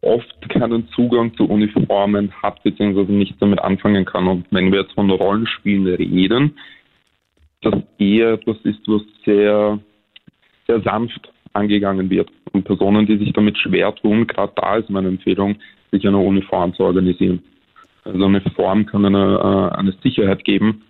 oft 0.00 0.49
keinen 0.49 0.88
Zugang 0.91 1.35
zu 1.35 1.49
Uniformen 1.49 2.32
hat, 2.43 2.62
beziehungsweise 2.62 3.12
nichts 3.12 3.37
damit 3.41 3.61
anfangen 3.61 4.05
kann. 4.05 4.29
Und 4.29 4.46
wenn 4.50 4.70
wir 4.70 4.82
jetzt 4.82 4.94
von 4.94 5.11
Rollenspielen 5.11 5.87
reden, 5.87 6.56
das 7.62 7.74
eher 7.98 8.32
etwas 8.32 8.56
ist, 8.64 8.81
was 8.86 9.02
sehr, 9.24 9.79
sehr 10.67 10.81
sanft 10.82 11.32
angegangen 11.52 12.08
wird. 12.10 12.31
Und 12.52 12.64
Personen, 12.64 13.06
die 13.06 13.19
sich 13.19 13.32
damit 13.32 13.58
schwer 13.58 13.94
tun, 13.94 14.26
gerade 14.26 14.52
da 14.56 14.76
ist 14.76 14.90
meine 14.90 15.08
Empfehlung, 15.08 15.56
sich 15.90 16.06
eine 16.06 16.19
Uniform 16.19 16.74
zu 16.74 16.84
organisieren. 16.84 17.43
Also 18.05 18.24
eine 18.24 18.40
Form 18.56 18.86
kann 18.86 19.05
eine, 19.05 19.72
äh, 19.72 19.76
eine 19.76 19.93
Sicherheit 20.02 20.44
geben, 20.44 20.82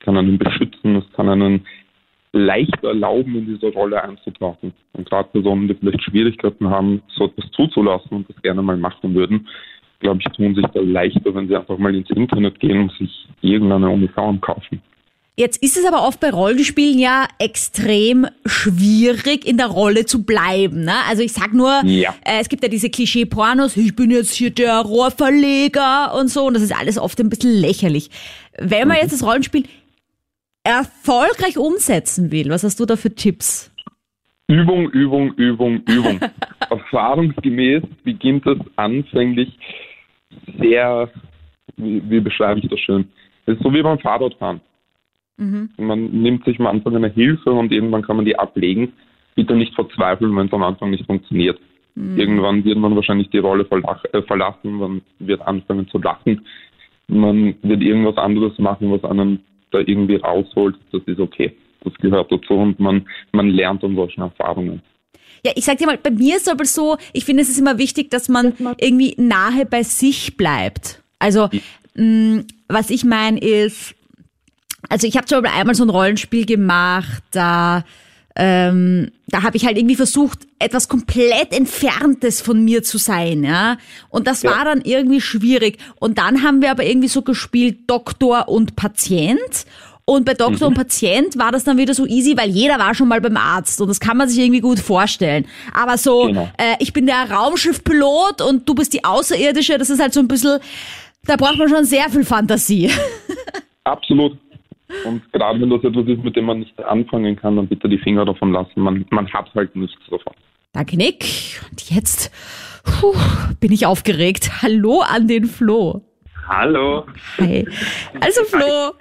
kann 0.00 0.16
einen 0.16 0.38
beschützen, 0.38 0.96
es 0.96 1.12
kann 1.12 1.28
einen 1.28 1.66
leicht 2.32 2.82
erlauben, 2.82 3.34
in 3.36 3.46
diese 3.46 3.72
Rolle 3.72 4.02
einzutauchen. 4.02 4.72
Und 4.92 5.08
gerade 5.08 5.28
Personen, 5.30 5.68
die 5.68 5.74
vielleicht 5.74 6.02
Schwierigkeiten 6.02 6.70
haben, 6.70 7.02
so 7.08 7.26
etwas 7.26 7.50
zuzulassen 7.50 8.18
und 8.18 8.28
das 8.28 8.40
gerne 8.42 8.62
mal 8.62 8.76
machen 8.76 9.14
würden, 9.14 9.48
glaube 9.98 10.20
ich, 10.20 10.32
tun 10.32 10.54
sich 10.54 10.66
da 10.68 10.80
leichter, 10.80 11.34
wenn 11.34 11.48
sie 11.48 11.56
einfach 11.56 11.76
mal 11.76 11.94
ins 11.94 12.08
Internet 12.10 12.58
gehen 12.60 12.82
und 12.82 12.92
sich 12.92 13.26
irgendeine 13.42 13.90
Uniform 13.90 14.40
kaufen. 14.40 14.80
Jetzt 15.40 15.62
ist 15.62 15.78
es 15.78 15.86
aber 15.86 16.06
oft 16.06 16.20
bei 16.20 16.28
Rollenspielen 16.28 16.98
ja 16.98 17.26
extrem 17.38 18.26
schwierig, 18.44 19.46
in 19.46 19.56
der 19.56 19.68
Rolle 19.68 20.04
zu 20.04 20.22
bleiben. 20.26 20.84
Ne? 20.84 20.92
Also 21.08 21.22
ich 21.22 21.32
sag 21.32 21.54
nur, 21.54 21.80
ja. 21.86 22.14
äh, 22.26 22.42
es 22.42 22.50
gibt 22.50 22.62
ja 22.62 22.68
diese 22.68 22.90
Klischee-Pornos, 22.90 23.74
ich 23.78 23.96
bin 23.96 24.10
jetzt 24.10 24.34
hier 24.34 24.50
der 24.50 24.80
Rohrverleger 24.80 26.12
und 26.14 26.28
so, 26.28 26.42
und 26.42 26.52
das 26.52 26.62
ist 26.62 26.78
alles 26.78 26.98
oft 26.98 27.18
ein 27.20 27.30
bisschen 27.30 27.58
lächerlich. 27.58 28.10
Wenn 28.58 28.86
man 28.86 28.98
mhm. 28.98 29.02
jetzt 29.04 29.14
das 29.14 29.26
Rollenspiel 29.26 29.64
erfolgreich 30.62 31.56
umsetzen 31.56 32.30
will, 32.30 32.50
was 32.50 32.62
hast 32.62 32.78
du 32.78 32.84
da 32.84 32.96
für 32.96 33.14
Tipps? 33.14 33.74
Übung, 34.46 34.90
Übung, 34.90 35.32
Übung, 35.36 35.80
Übung. 35.88 36.20
Erfahrungsgemäß 36.68 37.82
beginnt 38.04 38.46
es 38.46 38.58
anfänglich 38.76 39.48
sehr, 40.58 41.08
wie, 41.78 42.02
wie 42.10 42.20
beschreibe 42.20 42.60
ich 42.60 42.68
das 42.68 42.80
schön? 42.80 43.08
Es 43.46 43.54
ist 43.54 43.62
so 43.62 43.72
wie 43.72 43.80
beim 43.80 43.98
Fahrradfahren. 44.00 44.60
Mhm. 45.40 45.70
Man 45.78 46.10
nimmt 46.10 46.44
sich 46.44 46.60
am 46.60 46.66
Anfang 46.66 46.94
eine 46.94 47.08
Hilfe 47.08 47.50
und 47.50 47.72
irgendwann 47.72 48.02
kann 48.02 48.16
man 48.16 48.26
die 48.26 48.38
ablegen. 48.38 48.92
Bitte 49.34 49.54
nicht 49.54 49.74
verzweifeln, 49.74 50.36
wenn 50.36 50.46
es 50.46 50.52
am 50.52 50.62
Anfang 50.62 50.90
nicht 50.90 51.06
funktioniert. 51.06 51.58
Mhm. 51.94 52.18
Irgendwann 52.18 52.64
wird 52.64 52.76
man 52.76 52.94
wahrscheinlich 52.94 53.30
die 53.30 53.38
Rolle 53.38 53.66
äh, 54.12 54.22
verlassen, 54.22 54.74
man 54.74 55.00
wird 55.18 55.40
anfangen 55.40 55.88
zu 55.88 55.98
lachen. 55.98 56.42
Man 57.08 57.54
wird 57.62 57.82
irgendwas 57.82 58.18
anderes 58.18 58.56
machen, 58.58 58.92
was 58.92 59.02
einen 59.04 59.40
da 59.70 59.78
irgendwie 59.78 60.16
rausholt. 60.16 60.76
Das 60.92 61.02
ist 61.06 61.18
okay. 61.18 61.52
Das 61.82 61.94
gehört 61.94 62.30
dazu 62.30 62.54
und 62.54 62.78
man, 62.78 63.06
man 63.32 63.48
lernt 63.48 63.82
an 63.82 63.96
solchen 63.96 64.20
Erfahrungen. 64.20 64.82
Ja, 65.44 65.52
ich 65.54 65.64
sag 65.64 65.78
dir 65.78 65.86
mal, 65.86 65.96
bei 65.96 66.10
mir 66.10 66.36
ist 66.36 66.46
es 66.46 66.52
aber 66.52 66.66
so, 66.66 66.98
ich 67.14 67.24
finde, 67.24 67.42
es 67.42 67.48
ist 67.48 67.58
immer 67.58 67.78
wichtig, 67.78 68.10
dass 68.10 68.28
man 68.28 68.52
irgendwie 68.78 69.14
nahe 69.16 69.64
bei 69.64 69.82
sich 69.82 70.36
bleibt. 70.36 71.02
Also 71.18 71.48
mh, 71.94 72.42
was 72.68 72.90
ich 72.90 73.04
meine 73.04 73.40
ist, 73.40 73.94
also 74.90 75.06
ich 75.06 75.16
habe 75.16 75.24
zum 75.26 75.40
Beispiel 75.42 75.58
einmal 75.58 75.74
so 75.74 75.84
ein 75.84 75.90
Rollenspiel 75.90 76.44
gemacht, 76.44 77.22
da 77.30 77.84
ähm, 78.36 79.10
da 79.26 79.42
habe 79.42 79.56
ich 79.56 79.66
halt 79.66 79.76
irgendwie 79.76 79.96
versucht, 79.96 80.38
etwas 80.60 80.88
komplett 80.88 81.52
Entferntes 81.52 82.40
von 82.40 82.64
mir 82.64 82.82
zu 82.82 82.96
sein, 82.96 83.42
ja. 83.42 83.76
Und 84.08 84.26
das 84.28 84.42
Ja. 84.42 84.50
war 84.56 84.64
dann 84.64 84.82
irgendwie 84.82 85.20
schwierig. 85.20 85.78
Und 85.98 86.16
dann 86.18 86.42
haben 86.44 86.62
wir 86.62 86.70
aber 86.70 86.84
irgendwie 86.84 87.08
so 87.08 87.22
gespielt 87.22 87.78
Doktor 87.88 88.48
und 88.48 88.76
Patient. 88.76 89.66
Und 90.04 90.24
bei 90.24 90.34
Doktor 90.34 90.68
und 90.68 90.74
Patient 90.74 91.38
war 91.38 91.50
das 91.52 91.64
dann 91.64 91.76
wieder 91.76 91.92
so 91.92 92.06
easy, 92.06 92.36
weil 92.36 92.50
jeder 92.50 92.78
war 92.78 92.94
schon 92.94 93.08
mal 93.08 93.20
beim 93.20 93.36
Arzt 93.36 93.80
und 93.80 93.88
das 93.88 94.00
kann 94.00 94.16
man 94.16 94.28
sich 94.28 94.38
irgendwie 94.38 94.60
gut 94.60 94.78
vorstellen. 94.80 95.46
Aber 95.74 95.98
so, 95.98 96.26
Genau. 96.26 96.48
äh, 96.56 96.76
ich 96.78 96.92
bin 96.92 97.06
der 97.06 97.30
Raumschiffpilot 97.30 98.42
und 98.42 98.68
du 98.68 98.74
bist 98.74 98.92
die 98.92 99.04
Außerirdische, 99.04 99.76
das 99.78 99.90
ist 99.90 100.00
halt 100.00 100.14
so 100.14 100.20
ein 100.20 100.28
bisschen, 100.28 100.58
da 101.26 101.36
braucht 101.36 101.58
man 101.58 101.68
schon 101.68 101.84
sehr 101.84 102.08
viel 102.10 102.24
Fantasie. 102.24 102.90
Absolut. 103.84 104.38
Und 105.04 105.32
gerade 105.32 105.60
wenn 105.60 105.70
das 105.70 105.84
etwas 105.84 106.06
ist, 106.06 106.22
mit 106.24 106.36
dem 106.36 106.46
man 106.46 106.60
nicht 106.60 106.78
anfangen 106.84 107.36
kann, 107.36 107.56
dann 107.56 107.68
bitte 107.68 107.88
die 107.88 107.98
Finger 107.98 108.24
davon 108.24 108.52
lassen. 108.52 108.80
Man, 108.80 109.04
man 109.10 109.32
hat 109.32 109.52
halt 109.54 109.74
nichts 109.76 110.02
davon. 110.10 110.32
Danke, 110.72 110.96
Nick. 110.96 111.60
Und 111.70 111.90
jetzt 111.90 112.30
puh, 112.84 113.14
bin 113.60 113.72
ich 113.72 113.86
aufgeregt. 113.86 114.62
Hallo 114.62 115.00
an 115.00 115.26
den 115.28 115.46
Flo. 115.46 116.02
Hallo. 116.48 117.06
Hi. 117.38 117.66
Also 118.20 118.44
Flo, 118.44 118.92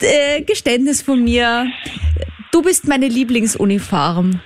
äh, 0.00 0.42
Geständnis 0.42 1.02
von 1.02 1.22
mir. 1.22 1.66
Du 2.52 2.62
bist 2.62 2.86
meine 2.88 3.08
Lieblingsuniform. 3.08 4.40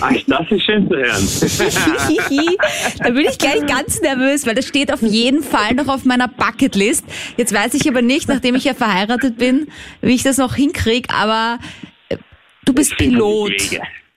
Ach, 0.00 0.12
das 0.26 0.50
ist 0.50 0.64
schön 0.64 0.88
zu 0.88 0.96
hören. 0.96 2.56
da 2.98 3.10
bin 3.10 3.26
ich 3.26 3.38
gleich 3.38 3.66
ganz 3.66 4.00
nervös, 4.00 4.46
weil 4.46 4.54
das 4.54 4.66
steht 4.66 4.92
auf 4.92 5.02
jeden 5.02 5.42
Fall 5.42 5.74
noch 5.74 5.88
auf 5.88 6.04
meiner 6.04 6.28
Bucketlist. 6.28 7.04
Jetzt 7.36 7.54
weiß 7.54 7.74
ich 7.74 7.88
aber 7.88 8.02
nicht, 8.02 8.28
nachdem 8.28 8.54
ich 8.54 8.64
ja 8.64 8.74
verheiratet 8.74 9.38
bin, 9.38 9.68
wie 10.02 10.14
ich 10.14 10.22
das 10.22 10.36
noch 10.36 10.54
hinkriege, 10.54 11.08
aber 11.14 11.58
äh, 12.08 12.16
du 12.64 12.74
bist 12.74 12.96
Pilot. 12.96 13.52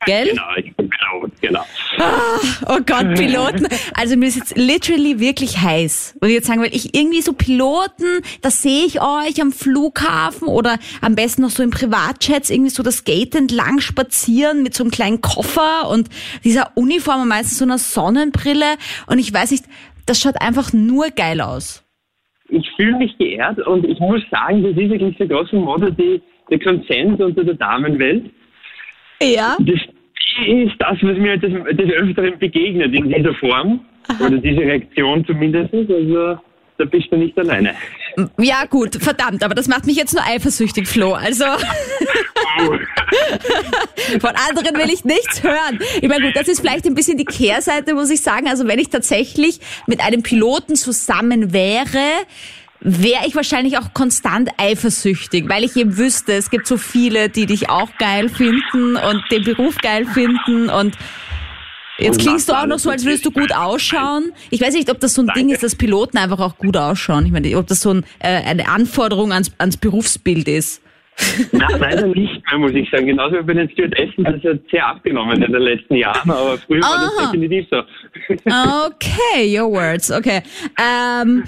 Gell? 0.05 0.29
Genau, 0.29 0.43
ich 0.57 0.75
bin 0.75 0.89
Pilot, 0.89 1.31
genau. 1.41 1.65
Oh 2.67 2.79
Gott, 2.85 3.15
Piloten. 3.15 3.67
Also 3.95 4.15
mir 4.15 4.27
ist 4.27 4.35
jetzt 4.35 4.57
literally 4.57 5.19
wirklich 5.19 5.59
heiß. 5.59 6.17
Und 6.21 6.29
jetzt 6.29 6.47
sagen, 6.47 6.61
weil 6.61 6.75
ich 6.75 6.95
irgendwie 6.95 7.21
so 7.21 7.33
Piloten, 7.33 8.21
da 8.41 8.49
sehe 8.49 8.85
ich 8.85 9.01
euch 9.01 9.41
am 9.41 9.51
Flughafen 9.51 10.47
oder 10.47 10.77
am 11.01 11.15
besten 11.15 11.41
noch 11.43 11.49
so 11.49 11.63
im 11.63 11.71
Privatjets 11.71 12.49
irgendwie 12.49 12.71
so 12.71 12.83
das 12.83 13.03
Gate 13.03 13.35
entlang 13.35 13.79
spazieren 13.79 14.63
mit 14.63 14.73
so 14.73 14.83
einem 14.83 14.91
kleinen 14.91 15.21
Koffer 15.21 15.89
und 15.89 16.09
dieser 16.43 16.71
Uniform 16.75 17.21
und 17.23 17.27
meistens 17.27 17.57
so 17.57 17.65
einer 17.65 17.77
Sonnenbrille. 17.77 18.75
Und 19.07 19.19
ich 19.19 19.33
weiß 19.33 19.51
nicht, 19.51 19.65
das 20.05 20.19
schaut 20.19 20.41
einfach 20.41 20.73
nur 20.73 21.09
geil 21.09 21.41
aus. 21.41 21.83
Ich 22.49 22.69
fühle 22.75 22.97
mich 22.97 23.17
geehrt 23.17 23.59
und 23.65 23.85
ich 23.85 23.99
muss 23.99 24.21
sagen, 24.29 24.63
das 24.63 24.71
ist 24.73 24.89
wirklich 24.89 25.15
so 25.17 25.27
grosso 25.27 25.55
modo 25.55 25.89
die, 25.89 26.21
der 26.49 26.59
Konsens 26.59 27.19
unter 27.19 27.43
der 27.43 27.55
Damenwelt. 27.55 28.29
Ja. 29.21 29.55
Das 29.59 29.79
ist 30.45 30.75
das, 30.79 30.97
was 31.01 31.17
mir 31.17 31.37
des, 31.37 31.51
des 31.75 31.91
Öfteren 31.91 32.37
begegnet 32.39 32.93
in 32.93 33.09
dieser 33.09 33.33
Form. 33.35 33.81
Oder 34.19 34.37
diese 34.37 34.61
Reaktion 34.61 35.25
zumindest. 35.25 35.73
Also 35.73 36.37
da 36.77 36.85
bist 36.85 37.11
du 37.11 37.17
nicht 37.17 37.37
alleine. 37.37 37.75
Ja 38.39 38.65
gut, 38.65 38.95
verdammt, 39.01 39.43
aber 39.43 39.55
das 39.55 39.67
macht 39.67 39.85
mich 39.85 39.95
jetzt 39.95 40.13
nur 40.13 40.23
eifersüchtig, 40.23 40.87
Flo. 40.87 41.13
Also 41.13 41.45
von 44.19 44.29
anderen 44.29 44.77
will 44.77 44.91
ich 44.91 45.03
nichts 45.03 45.41
hören. 45.43 45.79
Ich 46.01 46.07
meine, 46.07 46.25
gut, 46.25 46.35
das 46.35 46.47
ist 46.47 46.59
vielleicht 46.59 46.85
ein 46.85 46.93
bisschen 46.95 47.17
die 47.17 47.25
Kehrseite, 47.25 47.95
muss 47.95 48.11
ich 48.11 48.21
sagen. 48.21 48.47
Also 48.47 48.67
wenn 48.67 48.79
ich 48.79 48.89
tatsächlich 48.89 49.59
mit 49.87 50.03
einem 50.05 50.21
Piloten 50.23 50.75
zusammen 50.75 51.53
wäre, 51.53 52.01
wäre 52.83 53.25
ich 53.25 53.35
wahrscheinlich 53.35 53.77
auch 53.77 53.93
konstant 53.93 54.49
eifersüchtig, 54.57 55.47
weil 55.47 55.63
ich 55.63 55.75
eben 55.77 55.97
wüsste, 55.97 56.33
es 56.33 56.49
gibt 56.49 56.67
so 56.67 56.77
viele, 56.77 57.29
die 57.29 57.45
dich 57.45 57.69
auch 57.69 57.89
geil 57.97 58.29
finden 58.29 58.97
und 58.97 59.23
den 59.31 59.43
Beruf 59.43 59.77
geil 59.77 60.05
finden 60.05 60.69
und 60.69 60.97
Jetzt 61.99 62.17
Und 62.17 62.21
klingst 62.23 62.49
du 62.49 62.53
auch 62.53 62.65
noch 62.65 62.79
so, 62.79 62.89
als 62.89 63.05
würdest 63.05 63.23
du 63.23 63.29
gut 63.29 63.53
ausschauen. 63.53 64.33
Ich 64.49 64.59
weiß 64.59 64.73
nicht, 64.73 64.89
ob 64.89 64.99
das 64.99 65.13
so 65.13 65.21
ein 65.21 65.29
Ding 65.35 65.49
ist, 65.49 65.61
dass 65.61 65.75
Piloten 65.75 66.17
einfach 66.17 66.39
auch 66.39 66.57
gut 66.57 66.75
ausschauen. 66.75 67.23
Ich 67.27 67.31
meine, 67.31 67.55
ob 67.55 67.67
das 67.67 67.81
so 67.81 67.93
ein, 67.93 68.03
äh, 68.17 68.41
eine 68.43 68.67
Anforderung 68.67 69.31
ans, 69.31 69.53
ans 69.59 69.77
Berufsbild 69.77 70.47
ist. 70.47 70.81
Na, 71.51 71.67
leider 71.77 72.07
nicht 72.07 72.41
mehr, 72.49 72.59
muss 72.59 72.71
ich 72.71 72.89
sagen. 72.89 73.05
Genauso 73.05 73.35
wie 73.37 73.43
bei 73.43 73.53
den 73.53 73.69
Stewardessen, 73.69 74.23
das 74.23 74.43
hat 74.43 74.59
sehr 74.71 74.87
abgenommen 74.87 75.41
in 75.41 75.51
den 75.51 75.61
letzten 75.61 75.95
Jahren, 75.95 76.29
aber 76.29 76.57
früher 76.57 76.81
war 76.81 76.95
Aha. 76.95 77.11
das 77.15 77.25
definitiv 77.25 77.67
so. 77.69 77.83
Okay, 78.85 79.59
your 79.59 79.71
words, 79.71 80.11
okay. 80.11 80.41
Ähm, 80.79 81.43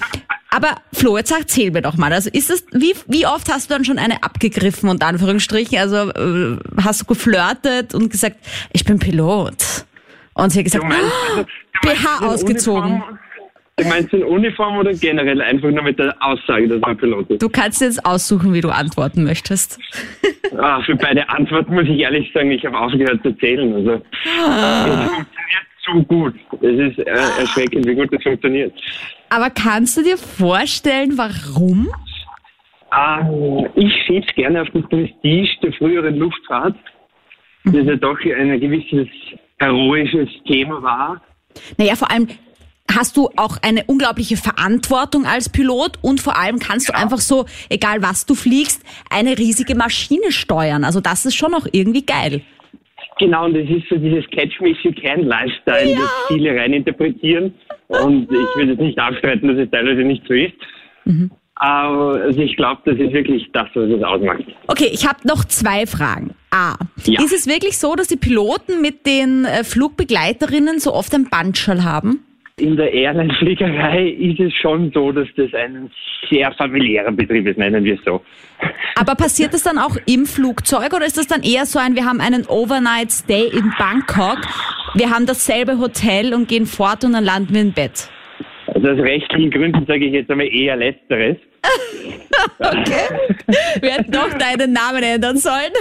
aber 0.56 0.76
Flo, 0.94 1.18
jetzt 1.18 1.32
erzähl 1.32 1.72
mir 1.72 1.82
doch 1.82 1.98
mal. 1.98 2.14
Also 2.14 2.30
ist 2.32 2.50
das, 2.50 2.66
wie, 2.72 2.94
wie 3.08 3.26
oft 3.26 3.52
hast 3.52 3.70
du 3.70 3.74
dann 3.74 3.84
schon 3.84 3.98
eine 3.98 4.24
abgegriffen, 4.24 4.90
unter 4.90 5.08
Anführungsstrichen? 5.08 5.78
Also 5.78 6.10
äh, 6.12 6.58
hast 6.82 7.02
du 7.02 7.06
geflirtet 7.06 7.94
und 7.94 8.10
gesagt, 8.10 8.38
ich 8.72 8.86
bin 8.86 8.98
Pilot? 8.98 9.86
Und 10.34 10.50
sie 10.52 10.60
hat 10.60 10.66
gesagt, 10.66 10.86
meinst, 10.86 11.04
also, 11.04 11.44
du 11.44 11.88
meinst 11.88 12.04
BH 12.04 12.26
ausgezogen. 12.26 12.92
Uniform, 12.94 13.20
du 13.76 13.86
meinst 13.86 14.14
in 14.14 14.24
Uniform 14.24 14.78
oder 14.78 14.94
generell 14.94 15.42
einfach 15.42 15.72
nur 15.72 15.84
mit 15.84 16.00
der 16.00 16.16
Aussage, 16.22 16.68
dass 16.70 16.80
man 16.80 16.98
Pilot 16.98 17.30
ist? 17.32 17.42
du 17.42 17.50
kannst 17.50 17.82
jetzt 17.82 18.06
aussuchen, 18.06 18.54
wie 18.54 18.62
du 18.62 18.70
antworten 18.70 19.24
möchtest. 19.24 19.80
Ah, 20.58 20.82
für 20.84 20.96
beide 20.96 21.28
Antworten 21.28 21.74
muss 21.74 21.84
ich 21.84 22.00
ehrlich 22.00 22.32
sagen, 22.34 22.50
ich 22.52 22.66
habe 22.66 22.78
aufgehört 22.80 23.22
zu 23.24 23.34
zählen. 23.40 23.74
Also, 23.74 23.92
es 23.92 25.12
funktioniert 25.12 25.65
zu 25.86 26.04
gut. 26.04 26.36
Es 26.62 26.80
ist 26.80 27.00
äh, 27.00 27.40
erschreckend, 27.40 27.86
wie 27.86 27.96
gut 27.96 28.12
das 28.12 28.24
funktioniert. 28.24 28.74
Aber 29.30 29.50
kannst 29.50 29.98
du 29.98 30.04
dir 30.04 30.18
vorstellen, 30.18 31.18
warum? 31.18 31.90
Ähm, 32.96 33.68
ich 33.76 33.94
schieb's 34.06 34.34
gerne 34.36 34.62
auf 34.62 34.68
das 34.74 34.84
Prestige 34.90 35.50
der 35.62 35.74
früheren 35.74 36.16
Luftfahrt, 36.16 36.76
das 37.66 37.86
ja 37.86 37.96
doch 37.96 38.18
ein 38.20 38.60
gewisses 38.60 39.08
heroisches 39.58 40.30
Thema 40.48 40.82
war. 40.82 41.22
Naja, 41.78 41.96
vor 41.96 42.12
allem 42.12 42.28
hast 42.94 43.18
du 43.18 43.30
auch 43.36 43.58
eine 43.62 43.84
unglaubliche 43.86 44.38
Verantwortung 44.38 45.26
als 45.26 45.50
Pilot 45.50 45.98
und 46.02 46.22
vor 46.22 46.38
allem 46.38 46.60
kannst 46.60 46.90
du 46.90 46.96
einfach 46.96 47.20
so, 47.20 47.46
egal 47.70 48.02
was 48.02 48.26
du 48.26 48.36
fliegst, 48.36 48.84
eine 49.10 49.38
riesige 49.38 49.76
Maschine 49.76 50.32
steuern. 50.32 50.84
Also 50.84 51.02
das 51.02 51.26
ist 51.26 51.36
schon 51.36 51.54
auch 51.54 51.68
irgendwie 51.72 52.06
geil. 52.06 52.42
Genau, 53.20 53.46
und 53.46 53.54
das 53.54 53.70
ist 53.70 53.88
so 53.90 53.96
dieses 53.96 54.26
Catch 54.32 54.60
Me 54.60 54.72
If 54.72 54.80
You 54.84 54.92
Can 54.92 55.24
Lifestyle, 55.24 55.96
das 55.96 56.28
viele 56.28 56.56
reininterpretieren. 56.56 57.54
Und 57.88 58.24
ich 58.24 58.58
will 58.58 58.70
jetzt 58.70 58.82
nicht 58.82 59.00
abstreiten, 59.00 59.48
dass 59.48 59.58
es 59.58 59.72
teilweise 59.72 60.02
nicht 60.02 60.24
so 60.28 60.34
ist. 60.34 60.54
Aber 61.56 62.20
also 62.22 62.42
ich 62.42 62.58
glaube, 62.58 62.82
das 62.84 62.96
ist 63.00 63.14
wirklich 63.14 63.50
das, 63.54 63.68
was 63.74 63.90
es 63.90 64.04
ausmacht. 64.04 64.44
Okay, 64.68 64.90
ich 64.92 65.08
habe 65.08 65.20
noch 65.26 65.46
zwei 65.46 65.86
Fragen. 65.86 66.36
A. 66.52 66.76
Ja. 67.06 67.22
Ist 67.22 67.34
es 67.34 67.48
wirklich 67.48 67.78
so, 67.78 67.96
dass 67.96 68.08
die 68.08 68.18
Piloten 68.18 68.82
mit 68.82 69.06
den 69.06 69.46
äh, 69.46 69.64
Flugbegleiterinnen 69.64 70.80
so 70.80 70.94
oft 70.94 71.14
ein 71.14 71.30
Bandschall 71.30 71.84
haben? 71.86 72.25
In 72.58 72.78
der 72.78 72.94
Airline-Fliegerei 72.94 74.12
ist 74.12 74.40
es 74.40 74.54
schon 74.54 74.90
so, 74.94 75.12
dass 75.12 75.28
das 75.36 75.54
ein 75.54 75.92
sehr 76.30 76.54
familiärer 76.54 77.12
Betrieb 77.12 77.46
ist, 77.48 77.58
nennen 77.58 77.84
wir 77.84 77.96
es 77.96 78.00
so. 78.06 78.22
Aber 78.96 79.16
passiert 79.16 79.54
das 79.54 79.64
dann 79.64 79.78
auch 79.78 79.98
im 80.06 80.26
Flugzeug 80.26 80.94
oder 80.94 81.06
ist 81.06 81.18
das 81.18 81.28
dann 81.28 81.44
eher 81.44 81.66
so 81.66 81.80
ein, 81.80 81.98
wir 81.98 82.06
haben 82.06 82.22
einen 82.22 82.46
Overnight 82.46 83.12
Stay 83.12 83.50
in 83.50 83.74
Bangkok, 83.78 84.38
wir 84.94 85.10
haben 85.10 85.26
dasselbe 85.26 85.80
Hotel 85.80 86.34
und 86.34 86.48
gehen 86.48 86.66
fort 86.66 87.04
und 87.04 87.12
dann 87.12 87.26
landen 87.26 87.54
wir 87.54 87.62
im 87.62 87.74
Bett? 87.74 88.10
Also 88.68 88.88
aus 88.88 89.00
rechtlichen 89.00 89.52
Gründen 89.52 89.86
sage 89.86 90.06
ich 90.06 90.14
jetzt 90.14 90.32
einmal 90.32 90.48
eher 90.48 90.78
Letzteres. 90.78 91.36
Wir 93.82 93.92
hätten 93.92 94.12
doch 94.12 94.32
deinen 94.38 94.72
Namen 94.72 95.04
ändern 95.04 95.38
sollen. 95.38 95.74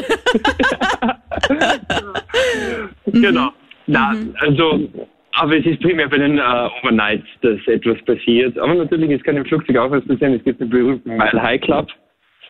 Genau. 3.06 3.50
Na, 3.86 4.16
also, 4.40 4.88
aber 5.36 5.58
es 5.58 5.66
ist 5.66 5.80
primär 5.80 6.08
bei 6.08 6.18
den 6.18 6.38
äh, 6.38 6.68
Overnights, 6.82 7.26
dass 7.42 7.58
etwas 7.66 7.96
passiert. 8.04 8.58
Aber 8.58 8.74
natürlich, 8.74 9.10
es 9.10 9.22
kann 9.22 9.36
im 9.36 9.44
Flugzeug 9.44 9.76
auch 9.76 9.90
was 9.90 10.04
passieren. 10.04 10.34
Es 10.34 10.44
gibt 10.44 10.60
den 10.60 10.70
berühmten 10.70 11.16
Mile 11.16 11.42
High 11.42 11.60
Club. 11.60 11.88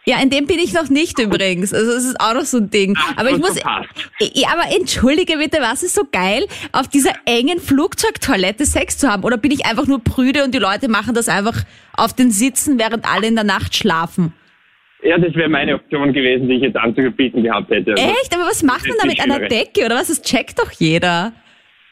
Ja, 0.06 0.20
in 0.22 0.28
dem 0.28 0.46
bin 0.46 0.58
ich 0.58 0.74
noch 0.74 0.90
nicht 0.90 1.18
übrigens. 1.18 1.72
Also 1.72 1.92
es 1.92 2.04
ist 2.04 2.20
auch 2.20 2.34
noch 2.34 2.42
so 2.42 2.58
ein 2.58 2.68
Ding. 2.68 2.94
Aber 3.16 3.30
ich 3.30 3.38
muss. 3.38 3.58
Ja, 3.58 4.48
aber 4.52 4.76
entschuldige 4.76 5.38
bitte, 5.38 5.58
was 5.60 5.82
ist 5.82 5.94
so 5.94 6.02
geil, 6.12 6.44
auf 6.72 6.88
dieser 6.88 7.12
engen 7.24 7.58
Flugzeugtoilette 7.58 8.66
Sex 8.66 8.98
zu 8.98 9.10
haben? 9.10 9.24
Oder 9.24 9.38
bin 9.38 9.50
ich 9.50 9.64
einfach 9.64 9.86
nur 9.86 10.04
prüde 10.04 10.44
und 10.44 10.54
die 10.54 10.58
Leute 10.58 10.88
machen 10.88 11.14
das 11.14 11.28
einfach 11.28 11.62
auf 11.96 12.12
den 12.12 12.30
Sitzen, 12.30 12.78
während 12.78 13.10
alle 13.10 13.28
in 13.28 13.34
der 13.34 13.44
Nacht 13.44 13.74
schlafen? 13.74 14.34
Ja, 15.02 15.16
das 15.16 15.34
wäre 15.34 15.48
meine 15.48 15.74
Option 15.74 16.12
gewesen, 16.12 16.48
die 16.48 16.56
ich 16.56 16.62
jetzt 16.62 16.76
anzubieten 16.76 17.42
gehabt 17.42 17.70
hätte. 17.70 17.92
Echt? 17.92 18.34
Aber 18.34 18.44
was 18.44 18.62
macht 18.62 18.86
man 18.86 18.96
da 19.00 19.06
mit 19.06 19.20
einer. 19.20 19.48
Decke? 19.48 19.86
Oder 19.86 19.96
was? 19.96 20.08
Das 20.08 20.20
checkt 20.20 20.58
doch 20.58 20.70
jeder. 20.72 21.32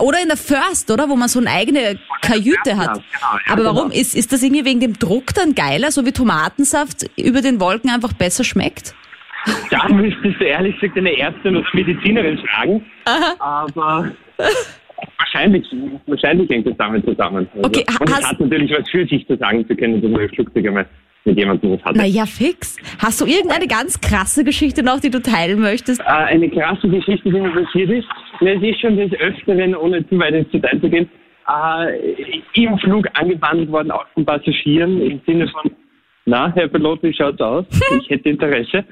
Oder 0.02 0.21
in 0.21 0.28
der 0.28 0.37
First, 0.37 0.90
oder? 0.90 1.09
Wo 1.09 1.14
man 1.14 1.28
so 1.28 1.38
eine 1.38 1.50
eigene 1.50 1.97
Kajüte 2.23 2.76
hat. 2.76 2.94
Genau, 2.94 3.04
ja, 3.47 3.52
Aber 3.52 3.64
warum? 3.64 3.90
genau. 3.90 4.00
Ist, 4.00 4.16
ist 4.16 4.32
das 4.32 4.42
irgendwie 4.42 4.64
wegen 4.64 4.80
dem 4.80 4.99
Druck 4.99 5.32
dann 5.35 5.54
geiler, 5.54 5.92
so 5.92 6.04
wie 6.04 6.11
Tomatensaft 6.12 7.06
über 7.16 7.40
den 7.40 7.61
Wolken 7.61 7.88
einfach 7.88 8.12
besser 8.12 8.42
schmeckt? 8.42 8.94
Da 9.71 9.88
müsstest 9.88 10.40
du 10.40 10.44
ehrlich 10.44 10.78
gesagt 10.80 10.99
eine 10.99 11.16
Ärztin 11.16 11.56
oder 11.56 11.68
Medizinerin 11.73 12.38
fragen. 12.38 12.85
Aber 13.38 14.11
wahrscheinlich, 15.18 15.64
wahrscheinlich 16.06 16.50
hängt 16.50 16.66
das 16.66 16.76
damit 16.78 17.04
zusammen. 17.04 17.49
Also, 17.54 17.68
Okay, 17.68 17.85
und 18.00 18.11
es 18.11 18.28
hat 18.28 18.40
natürlich 18.40 18.73
was 18.76 18.88
für 18.90 19.06
sich 19.06 19.25
zu 19.28 19.37
sagen 19.37 19.66
zu 19.68 19.76
können, 19.76 20.02
dass 20.02 20.11
man 20.11 20.28
Flugzeug 20.30 20.66
einmal 20.66 20.87
mit 21.25 21.38
jemandem 21.38 21.73
was 21.73 21.85
hatte. 21.85 21.99
Naja, 21.99 22.26
fix. 22.26 22.76
Hast 22.99 23.21
du 23.21 23.26
irgendeine 23.26 23.67
ganz 23.67 24.00
krasse 24.00 24.45
Geschichte 24.45 24.83
noch, 24.83 25.00
die 25.00 25.11
du 25.11 25.21
teilen 25.21 25.61
möchtest? 25.61 26.00
Äh, 26.00 26.05
eine 26.05 26.49
krasse 26.50 26.88
Geschichte, 26.88 27.31
die 27.31 27.41
mir 27.41 27.50
passiert 27.50 27.91
ist. 27.91 28.09
Es 28.41 28.62
ist 28.62 28.81
schon 28.81 28.97
des 28.97 29.12
Öfteren, 29.14 29.75
ohne 29.75 30.07
zu 30.09 30.19
weit 30.19 30.35
ins 30.35 30.50
Detail 30.50 30.81
zu 30.81 30.88
gehen, 30.88 31.09
äh, 31.49 32.41
im 32.55 32.79
Flug 32.79 33.07
angebandelt 33.14 33.71
worden, 33.71 33.91
auch 33.91 34.07
von 34.14 34.25
Passagieren, 34.25 35.00
im 35.00 35.21
Sinne 35.26 35.49
von, 35.49 35.71
na, 36.25 36.52
Herr 36.55 36.69
Pilot, 36.69 37.02
wie 37.02 37.14
schaut's 37.14 37.41
aus? 37.41 37.67
Ich 38.00 38.11
hätte 38.11 38.29
Interesse. 38.29 38.85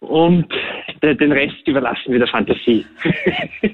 Und 0.00 0.46
äh, 1.00 1.14
den 1.14 1.32
Rest 1.32 1.66
überlassen 1.66 2.12
wir 2.12 2.18
der 2.18 2.28
Fantasie. 2.28 2.84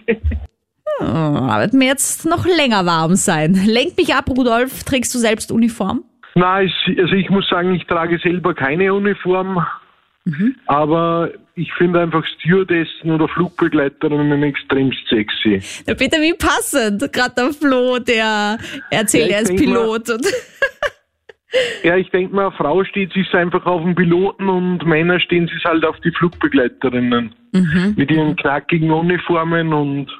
Oh, 0.99 1.05
aber 1.05 1.61
wird 1.61 1.75
mir 1.75 1.89
jetzt 1.89 2.25
noch 2.25 2.47
länger 2.47 2.87
warm 2.87 3.17
sein. 3.17 3.53
Lenk 3.67 3.99
mich 3.99 4.15
ab, 4.15 4.31
Rudolf. 4.31 4.83
Trägst 4.85 5.15
du 5.15 5.19
selbst 5.19 5.53
Uniform? 5.53 6.05
Na, 6.39 6.63
es, 6.63 6.71
also 6.99 7.15
ich 7.15 7.31
muss 7.31 7.49
sagen, 7.49 7.75
ich 7.75 7.87
trage 7.87 8.19
selber 8.19 8.53
keine 8.55 8.93
Uniform, 8.93 9.65
aber 10.67 11.31
ich 11.55 11.73
finde 11.73 12.01
einfach 12.01 12.25
Stewardessen 12.27 13.11
oder 13.11 13.27
Flugbegleiterinnen 13.29 14.43
extremst 14.43 14.99
sexy. 15.09 15.63
Ja, 15.87 15.95
bitte, 15.95 16.21
wie 16.21 16.35
passend. 16.35 17.11
Gerade 17.11 17.35
der 17.37 17.53
Flo, 17.55 17.99
der 17.99 18.59
erzählt, 18.91 19.31
Ja, 19.31 19.37
er 19.37 19.43
ist 19.43 19.53
mal- 19.53 19.59
Pilot. 19.59 20.11
Und 20.11 20.27
Ja, 21.85 21.97
ich 21.97 22.11
denke 22.11 22.35
mal, 22.35 22.51
Frau 22.51 22.85
steht 22.85 23.15
sich 23.15 23.33
einfach 23.33 23.65
auf 23.65 23.83
den 23.83 23.95
Piloten 23.95 24.47
und 24.49 24.85
Männer 24.85 25.19
stehen 25.21 25.49
sich 25.49 25.65
halt 25.65 25.87
auf 25.87 25.99
die 26.01 26.11
Flugbegleiterinnen. 26.11 27.35
Mit 27.97 28.11
ihren 28.11 28.37
knackigen 28.37 28.91
Uniformen 28.91 29.73
und 29.73 30.11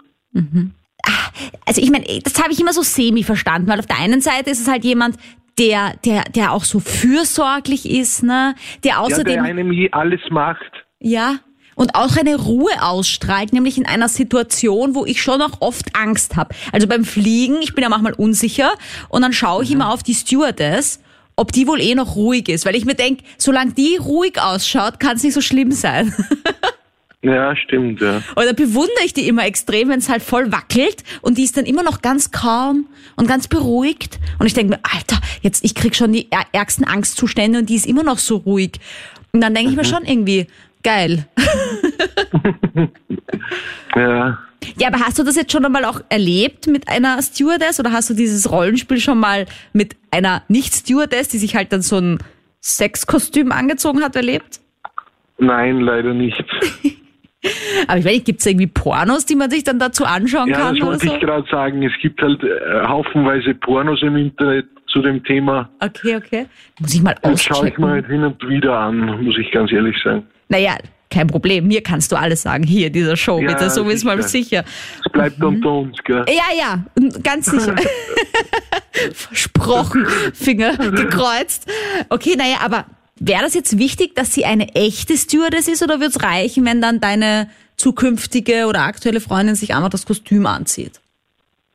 also 1.67 1.83
ich 1.83 1.91
meine, 1.91 2.07
das 2.25 2.41
habe 2.43 2.53
ich 2.53 2.61
immer 2.61 2.73
so 2.73 2.81
semi 2.83 3.23
verstanden, 3.23 3.69
weil 3.69 3.81
auf 3.81 3.87
der 3.87 3.99
einen 4.01 4.23
Seite 4.23 4.49
ist 4.51 4.61
es 4.63 4.69
halt 4.71 4.85
jemand, 4.85 5.17
der, 5.59 5.95
der, 6.05 6.25
der 6.25 6.53
auch 6.53 6.65
so 6.65 6.81
fürsorglich 6.81 7.89
ist, 7.89 8.23
ne? 8.23 8.55
Der 8.85 8.93
ja, 8.93 8.99
außerdem, 8.99 9.35
der 9.35 9.43
einem 9.43 9.89
alles 9.93 10.21
macht. 10.31 10.73
ja, 11.01 11.37
und 11.77 11.95
auch 11.95 12.17
eine 12.17 12.37
Ruhe 12.37 12.73
ausstrahlt, 12.81 13.53
nämlich 13.53 13.79
in 13.79 13.87
einer 13.87 14.09
Situation, 14.09 14.95
wo 14.95 15.05
ich 15.05 15.23
schon 15.23 15.43
auch 15.43 15.61
oft 15.61 15.95
Angst 15.95 16.35
habe. 16.35 16.55
Also 16.73 16.89
beim 16.89 17.05
Fliegen, 17.05 17.59
ich 17.61 17.75
bin 17.75 17.83
ja 17.83 17.91
manchmal 17.91 18.15
unsicher 18.15 18.73
und 19.11 19.23
dann 19.23 19.33
schaue 19.33 19.63
ich 19.63 19.71
immer 19.71 19.93
auf 19.93 20.03
die 20.03 20.15
Stewardess, 20.15 21.01
ob 21.37 21.53
die 21.53 21.69
wohl 21.69 21.81
eh 21.81 21.95
noch 21.95 22.17
ruhig 22.17 22.49
ist, 22.49 22.65
weil 22.65 22.75
ich 22.75 22.87
mir 22.87 22.95
denke, 22.95 23.25
solange 23.37 23.75
die 23.75 23.97
ruhig 23.97 24.41
ausschaut, 24.41 24.99
kann 24.99 25.17
es 25.17 25.23
nicht 25.23 25.35
so 25.35 25.43
schlimm 25.43 25.71
sein. 25.71 26.15
Ja, 27.27 27.57
stimmt, 27.57 28.01
ja. 28.01 28.23
Da 28.37 28.53
bewundere 28.53 29.05
ich 29.05 29.13
die 29.13 29.27
immer 29.27 29.45
extrem, 29.47 29.89
wenn 29.89 29.99
es 29.99 30.09
halt 30.09 30.23
voll 30.23 30.53
wackelt 30.53 31.03
und 31.23 31.39
die 31.39 31.43
ist 31.43 31.57
dann 31.57 31.65
immer 31.67 31.83
noch 31.83 32.01
ganz 32.01 32.31
calm 32.31 32.87
und 33.17 33.27
ganz 33.27 33.49
beruhigt. 33.49 34.21
Und 34.39 34.47
ich 34.47 34.55
denke 34.55 34.75
mir, 34.75 34.81
Alter, 34.95 35.19
jetzt 35.43 35.65
ich 35.65 35.75
krieg 35.75 35.97
schon 35.97 36.13
die 36.13 36.29
är- 36.31 36.47
ärgsten 36.53 36.85
Angstzustände 36.87 37.59
und 37.59 37.69
die 37.69 37.75
ist 37.75 37.87
immer 37.87 38.05
noch 38.05 38.19
so 38.19 38.37
ruhig. 38.37 38.73
Und 39.33 39.41
dann 39.41 39.55
denke 39.55 39.71
ich 39.71 39.77
mir 39.77 39.85
schon 39.85 40.05
irgendwie, 40.05 40.47
geil. 40.83 41.27
Ja. 43.97 44.39
Ja, 44.79 44.89
aber 44.89 44.99
hast 45.01 45.19
du 45.19 45.23
das 45.23 45.37
jetzt 45.37 45.53
schon 45.53 45.65
einmal 45.65 45.85
auch 45.85 46.01
erlebt 46.09 46.67
mit 46.67 46.89
einer 46.89 47.21
Stewardess 47.23 47.81
oder 47.81 47.93
hast 47.93 48.11
du 48.11 48.15
dieses 48.15 48.51
Rollenspiel 48.51 49.01
schon 49.01 49.19
mal 49.19 49.47
mit 49.73 49.97
einer 50.11 50.43
Nicht-Stewardess, 50.49 51.29
die 51.29 51.39
sich 51.39 51.57
halt 51.57 51.73
dann 51.73 51.83
so 51.83 51.97
ein 51.99 52.19
Sexkostüm 52.63 53.53
angezogen 53.53 54.03
hat, 54.03 54.17
erlebt? 54.17 54.61
Nein, 55.39 55.81
leider 55.81 56.15
nicht. 56.15 56.45
Aber 57.89 57.99
ich 57.99 58.05
weiß 58.05 58.13
nicht, 58.13 58.25
gibt 58.27 58.41
es 58.41 58.47
irgendwie 58.47 58.67
Pornos, 58.67 59.27
die 59.27 59.37
man 59.37 59.51
sich 59.51 59.65
dann 59.65 59.79
dazu 59.79 60.05
anschauen 60.05 60.49
Ja, 60.49 60.57
kann 60.57 60.75
das 60.75 60.83
oder 60.83 60.93
wollte 60.93 61.07
so? 61.09 61.15
ich 61.15 61.21
gerade 61.21 61.49
sagen. 61.51 61.83
Es 61.83 61.93
gibt 62.01 62.21
halt 62.23 62.43
äh, 62.43 62.87
haufenweise 62.87 63.55
Pornos 63.55 64.03
im 64.03 64.17
Internet 64.17 64.67
zu 64.89 65.03
dem 65.03 65.23
Thema. 65.25 65.69
Okay, 65.81 66.17
okay. 66.17 66.47
Muss 66.81 66.95
ich 66.95 67.03
mal 67.03 67.15
Das 67.23 67.43
schaue 67.43 67.69
ich 67.69 67.77
mir 67.79 67.87
auschecken. 67.87 67.89
halt 67.89 68.07
hin 68.07 68.25
und 68.25 68.49
wieder 68.49 68.79
an, 68.79 69.23
muss 69.25 69.37
ich 69.39 69.51
ganz 69.51 69.71
ehrlich 69.73 69.97
sagen. 70.03 70.25
Naja, 70.49 70.77
kein 71.11 71.27
Problem. 71.27 71.67
Mir 71.69 71.83
kannst 71.83 72.13
du 72.13 72.17
alles 72.17 72.43
sagen. 72.43 72.65
Hier, 72.65 72.91
dieser 72.91 73.17
Show, 73.17 73.41
Ja, 73.41 73.49
bitte. 73.53 73.71
So 73.71 73.89
ist 73.89 74.05
mal 74.05 74.21
sicher. 74.23 74.65
Es 75.05 75.13
bleibt 75.13 75.43
unter 75.43 75.71
uns, 75.73 75.97
gell? 76.05 76.25
Ja, 76.29 76.45
ja, 76.59 76.85
ganz 77.23 77.47
sicher. 77.47 77.75
Versprochen. 79.13 80.07
Finger 80.35 80.77
gekreuzt. 80.91 81.71
Okay, 82.09 82.35
naja, 82.37 82.57
aber 82.65 82.87
wäre 83.19 83.43
das 83.43 83.55
jetzt 83.55 83.79
wichtig, 83.79 84.15
dass 84.15 84.33
sie 84.35 84.45
eine 84.45 84.75
echte 84.75 85.17
Stewardess 85.17 85.69
ist 85.69 85.83
oder 85.83 85.95
würde 86.01 86.07
es 86.17 86.23
reichen, 86.23 86.65
wenn 86.65 86.81
dann 86.81 87.01
deine 87.01 87.49
zukünftige 87.77 88.67
oder 88.67 88.83
aktuelle 88.83 89.21
Freundin 89.21 89.55
sich 89.55 89.75
einfach 89.75 89.91
das 89.91 90.07
Kostüm 90.07 90.47
anzieht? 90.47 91.01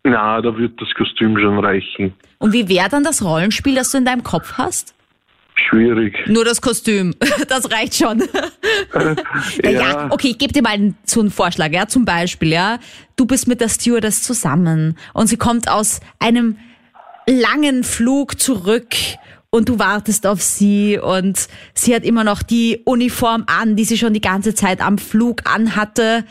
Na, 0.04 0.41
da 0.41 0.58
wird 0.58 0.82
das 0.82 0.89
Kostüm 0.95 1.38
schon 1.38 1.60
reichen. 1.60 2.13
Und 2.39 2.54
wie 2.54 2.67
wäre 2.67 2.89
dann 2.89 3.04
das 3.04 3.23
Rollenspiel, 3.23 3.75
das 3.75 3.91
du 3.91 3.99
in 3.99 4.06
deinem 4.06 4.23
Kopf 4.23 4.54
hast? 4.54 4.95
Schwierig. 5.54 6.15
Nur 6.27 6.43
das 6.45 6.62
Kostüm. 6.62 7.13
Das 7.47 7.69
reicht 7.71 7.95
schon. 7.95 8.23
Naja, 9.63 9.82
Ja. 9.82 10.08
okay, 10.12 10.30
ich 10.30 10.38
gebe 10.38 10.54
dir 10.54 10.62
mal 10.63 10.69
einen, 10.69 10.97
so 11.04 11.19
einen 11.19 11.30
Vorschlag, 11.32 11.71
ja, 11.71 11.88
zum 11.88 12.06
Beispiel, 12.06 12.49
ja. 12.51 12.80
Du 13.15 13.25
bist 13.25 13.47
mit 13.47 13.62
der 13.62 13.69
Stewardess 13.69 14.23
zusammen 14.23 14.97
und 15.13 15.27
sie 15.27 15.38
kommt 15.38 15.69
aus 15.69 15.99
einem 16.19 16.58
langen 17.27 17.84
Flug 17.84 18.39
zurück 18.39 18.88
und 19.52 19.70
du 19.70 19.78
wartest 19.78 20.26
auf 20.26 20.42
sie 20.42 20.98
und 20.98 21.48
sie 21.76 21.94
hat 21.94 22.04
immer 22.04 22.24
noch 22.24 22.42
die 22.42 22.82
Uniform 22.86 23.44
an, 23.46 23.76
die 23.76 23.84
sie 23.84 23.98
schon 23.98 24.14
die 24.14 24.22
ganze 24.22 24.56
Zeit 24.56 24.82
am 24.82 24.98
Flug 24.98 25.42
anhatte 25.44 26.26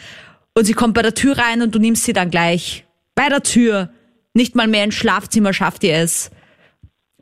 und 0.54 0.64
sie 0.64 0.72
kommt 0.72 0.94
bei 0.94 1.02
der 1.02 1.14
Tür 1.14 1.38
rein 1.38 1.62
und 1.62 1.74
du 1.74 1.78
nimmst 1.78 2.04
sie 2.04 2.12
dann 2.12 2.30
gleich 2.30 2.84
bei 3.14 3.28
der 3.28 3.42
Tür. 3.42 3.90
Nicht 4.34 4.56
mal 4.56 4.66
mehr 4.66 4.84
ins 4.84 4.94
Schlafzimmer 4.94 5.52
schafft 5.52 5.84
ihr 5.84 5.96
es. 5.96 6.30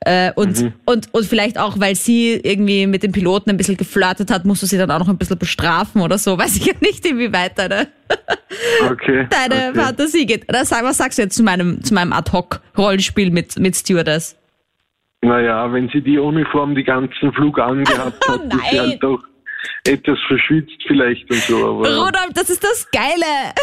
Äh, 0.00 0.32
und, 0.34 0.72
und, 0.84 1.12
und 1.12 1.26
vielleicht 1.26 1.58
auch, 1.58 1.80
weil 1.80 1.96
sie 1.96 2.34
irgendwie 2.34 2.86
mit 2.86 3.02
dem 3.02 3.10
Piloten 3.10 3.50
ein 3.50 3.56
bisschen 3.56 3.76
geflirtet 3.76 4.30
hat, 4.30 4.44
musst 4.44 4.62
du 4.62 4.66
sie 4.66 4.78
dann 4.78 4.90
auch 4.92 5.00
noch 5.00 5.08
ein 5.08 5.18
bisschen 5.18 5.38
bestrafen 5.38 6.00
oder 6.00 6.18
so. 6.18 6.38
Weiß 6.38 6.54
ich 6.56 6.66
ja 6.66 6.74
nicht, 6.80 7.04
inwieweit 7.04 7.58
deine, 7.58 7.88
Okay. 8.90 9.26
deine 9.28 9.70
okay. 9.70 9.80
Fantasie 9.80 10.26
geht. 10.26 10.48
Oder 10.48 10.64
sag, 10.64 10.84
was 10.84 10.98
sagst 10.98 11.18
du 11.18 11.22
jetzt 11.22 11.36
zu 11.36 11.42
meinem, 11.42 11.82
zu 11.82 11.94
meinem 11.94 12.12
Ad-Hoc-Rollenspiel 12.12 13.32
mit, 13.32 13.58
mit 13.58 13.74
Stewardess? 13.74 14.36
Naja, 15.20 15.72
wenn 15.72 15.88
sie 15.88 16.00
die 16.00 16.18
Uniform 16.18 16.74
die 16.74 16.84
ganzen 16.84 17.32
Flug 17.32 17.58
angehabt 17.58 18.28
hat, 18.28 18.44
ist 18.44 18.52
sie 18.70 18.76
Nein. 18.76 18.80
halt 18.80 19.02
doch 19.02 19.22
etwas 19.84 20.18
verschwitzt 20.26 20.82
vielleicht 20.86 21.30
und 21.30 21.40
so, 21.40 21.56
aber 21.56 21.88
Rudolf, 21.88 22.32
das 22.34 22.50
ist 22.50 22.62
das 22.62 22.88
Geile! 22.90 23.54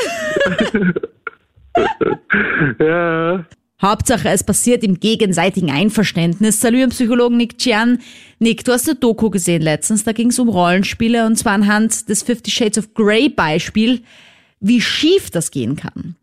ja, 2.79 3.45
Hauptsache, 3.81 4.29
es 4.29 4.43
passiert 4.43 4.83
im 4.83 4.99
gegenseitigen 4.99 5.69
Einverständnis. 5.69 6.61
Salut 6.61 6.83
am 6.83 6.89
Psychologen 6.91 7.35
Nick 7.35 7.59
Cian. 7.59 7.99
Nick, 8.39 8.63
du 8.63 8.71
hast 8.71 8.87
eine 8.87 8.97
Doku 8.97 9.29
gesehen 9.29 9.61
letztens, 9.61 10.05
da 10.05 10.13
ging 10.13 10.29
es 10.29 10.39
um 10.39 10.47
Rollenspiele 10.47 11.25
und 11.25 11.35
zwar 11.35 11.53
anhand 11.53 12.07
des 12.07 12.23
Fifty 12.23 12.51
Shades 12.51 12.77
of 12.77 12.93
Grey 12.93 13.27
Beispiel, 13.27 14.01
wie 14.61 14.79
schief 14.79 15.29
das 15.29 15.51
gehen 15.51 15.75
kann. 15.75 16.15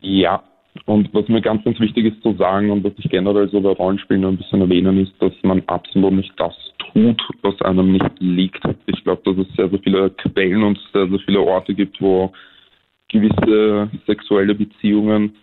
Ja, 0.00 0.44
und 0.86 1.12
was 1.12 1.28
mir 1.28 1.40
ganz, 1.40 1.62
ganz 1.64 1.78
wichtig 1.80 2.06
ist 2.06 2.22
zu 2.22 2.34
sagen 2.34 2.70
und 2.70 2.82
was 2.82 2.92
ich 2.96 3.10
generell 3.10 3.48
so 3.48 3.60
bei 3.60 3.70
Rollenspielen 3.70 4.24
ein 4.24 4.36
bisschen 4.36 4.62
erwähnen, 4.62 4.98
ist, 4.98 5.12
dass 5.20 5.32
man 5.42 5.62
absolut 5.66 6.12
nicht 6.12 6.32
das 6.38 6.54
tut, 6.92 7.22
was 7.42 7.60
einem 7.62 7.92
nicht 7.92 8.10
liegt. 8.20 8.62
Ich 8.86 9.04
glaube, 9.04 9.22
dass 9.24 9.46
es 9.46 9.54
sehr, 9.54 9.68
sehr 9.68 9.78
viele 9.80 10.10
Quellen 10.10 10.62
und 10.62 10.78
sehr, 10.92 11.08
sehr 11.08 11.18
viele 11.20 11.40
Orte 11.40 11.74
gibt, 11.74 12.00
wo 12.00 12.32
gewisse 13.08 13.90
sexuelle 14.06 14.54
Beziehungen 14.54 15.34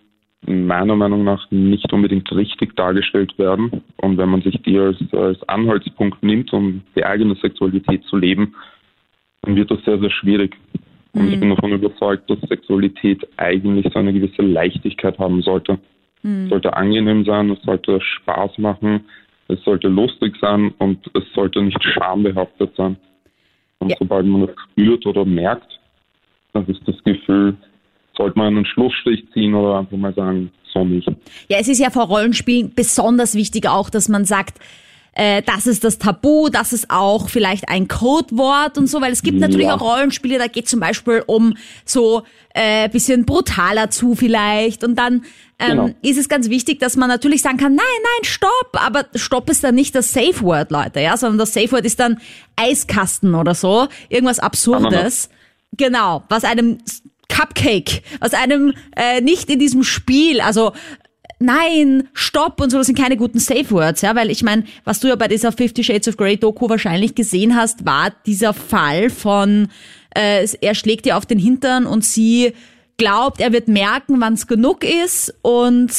meiner 0.46 0.96
Meinung 0.96 1.24
nach 1.24 1.50
nicht 1.50 1.92
unbedingt 1.92 2.30
richtig 2.32 2.74
dargestellt 2.74 3.38
werden. 3.38 3.82
Und 3.98 4.18
wenn 4.18 4.30
man 4.30 4.42
sich 4.42 4.60
die 4.62 4.78
als, 4.78 4.96
als 5.12 5.42
Anhaltspunkt 5.48 6.22
nimmt, 6.22 6.52
um 6.52 6.82
die 6.96 7.04
eigene 7.04 7.34
Sexualität 7.36 8.02
zu 8.04 8.16
leben, 8.16 8.54
dann 9.42 9.56
wird 9.56 9.70
das 9.70 9.84
sehr, 9.84 9.98
sehr 9.98 10.10
schwierig. 10.10 10.56
Und 11.12 11.32
ich 11.32 11.40
bin 11.40 11.50
davon 11.50 11.72
überzeugt, 11.72 12.30
dass 12.30 12.38
Sexualität 12.48 13.26
eigentlich 13.36 13.92
so 13.92 13.98
eine 13.98 14.12
gewisse 14.12 14.42
Leichtigkeit 14.42 15.18
haben 15.18 15.42
sollte. 15.42 15.78
Es 16.22 16.50
sollte 16.50 16.76
angenehm 16.76 17.24
sein, 17.24 17.50
es 17.50 17.62
sollte 17.62 17.98
Spaß 18.00 18.58
machen, 18.58 19.04
es 19.48 19.62
sollte 19.64 19.88
lustig 19.88 20.36
sein 20.40 20.72
und 20.78 20.98
es 21.14 21.24
sollte 21.34 21.62
nicht 21.62 21.82
schambehaftet 21.82 22.74
sein. 22.76 22.96
Und 23.78 23.90
Ja. 23.90 23.96
sobald 23.98 24.26
man 24.26 24.46
das 24.46 24.56
spürt 24.70 25.06
oder 25.06 25.24
merkt, 25.24 25.80
dann 26.52 26.66
ist 26.66 26.82
das 26.86 27.02
Gefühl, 27.04 27.56
sollte 28.16 28.38
man 28.38 28.48
einen 28.48 28.66
Schlussstrich 28.66 29.24
ziehen 29.32 29.54
oder 29.54 29.78
einfach 29.78 29.96
mal 29.96 30.12
sagen, 30.14 30.50
so 30.72 30.84
nicht. 30.84 31.08
Ja, 31.48 31.58
es 31.58 31.68
ist 31.68 31.80
ja 31.80 31.90
vor 31.90 32.04
Rollenspielen 32.04 32.72
besonders 32.74 33.34
wichtig 33.34 33.66
auch, 33.68 33.88
dass 33.90 34.08
man 34.08 34.24
sagt, 34.24 34.58
äh, 35.20 35.42
das 35.42 35.66
ist 35.66 35.84
das 35.84 35.98
Tabu, 35.98 36.48
das 36.48 36.72
ist 36.72 36.88
auch 36.88 37.28
vielleicht 37.28 37.68
ein 37.68 37.88
Codewort 37.88 38.78
und 38.78 38.86
so, 38.86 39.02
weil 39.02 39.12
es 39.12 39.22
gibt 39.22 39.38
natürlich 39.38 39.66
Ja. 39.66 39.74
auch 39.76 39.82
Rollenspiele, 39.82 40.38
da 40.38 40.46
geht 40.46 40.66
zum 40.66 40.80
Beispiel 40.80 41.22
um 41.26 41.54
so 41.84 42.22
äh, 42.54 42.88
bisschen 42.88 43.26
brutaler 43.26 43.90
zu 43.90 44.14
vielleicht 44.14 44.82
und 44.82 44.94
dann 44.96 45.24
ähm, 45.58 45.68
Genau. 45.70 45.90
ist 46.00 46.16
es 46.16 46.30
ganz 46.30 46.48
wichtig, 46.48 46.80
dass 46.80 46.96
man 46.96 47.08
natürlich 47.10 47.42
sagen 47.42 47.58
kann, 47.58 47.74
nein, 47.74 47.84
nein, 48.02 48.24
stopp, 48.24 48.70
aber 48.72 49.04
stopp 49.14 49.50
ist 49.50 49.62
dann 49.62 49.74
nicht 49.74 49.94
das 49.94 50.10
Safe 50.12 50.40
Word, 50.40 50.70
Leute, 50.70 51.00
ja, 51.00 51.18
sondern 51.18 51.36
das 51.38 51.52
Safe 51.52 51.70
Word 51.72 51.84
ist 51.84 52.00
dann 52.00 52.18
Eiskasten 52.56 53.34
oder 53.34 53.54
so, 53.54 53.88
irgendwas 54.08 54.38
Absurdes. 54.38 55.28
Genau, 55.76 56.22
was 56.30 56.44
einem 56.44 56.78
Cupcake, 57.28 58.02
was 58.20 58.32
einem 58.32 58.72
äh, 58.96 59.20
nicht 59.20 59.50
in 59.50 59.58
diesem 59.58 59.82
Spiel, 59.84 60.40
also 60.40 60.72
nein, 61.40 62.08
stopp 62.12 62.60
und 62.60 62.70
so, 62.70 62.78
das 62.78 62.86
sind 62.86 62.98
keine 62.98 63.16
guten 63.16 63.40
Safe 63.40 63.70
Words, 63.70 64.02
ja, 64.02 64.14
weil 64.14 64.30
ich 64.30 64.42
meine, 64.42 64.64
was 64.84 65.00
du 65.00 65.08
ja 65.08 65.16
bei 65.16 65.26
dieser 65.26 65.50
Fifty 65.50 65.82
Shades 65.82 66.08
of 66.08 66.16
Grey 66.16 66.36
Doku 66.36 66.68
wahrscheinlich 66.68 67.14
gesehen 67.14 67.56
hast, 67.56 67.84
war 67.84 68.12
dieser 68.26 68.54
Fall 68.54 69.10
von, 69.10 69.68
äh, 70.14 70.46
er 70.60 70.74
schlägt 70.74 71.06
ihr 71.06 71.16
auf 71.16 71.26
den 71.26 71.38
Hintern 71.38 71.86
und 71.86 72.04
sie 72.04 72.52
glaubt, 72.98 73.40
er 73.40 73.52
wird 73.52 73.68
merken, 73.68 74.20
wann 74.20 74.34
es 74.34 74.46
genug 74.46 74.84
ist 74.84 75.34
und 75.42 75.90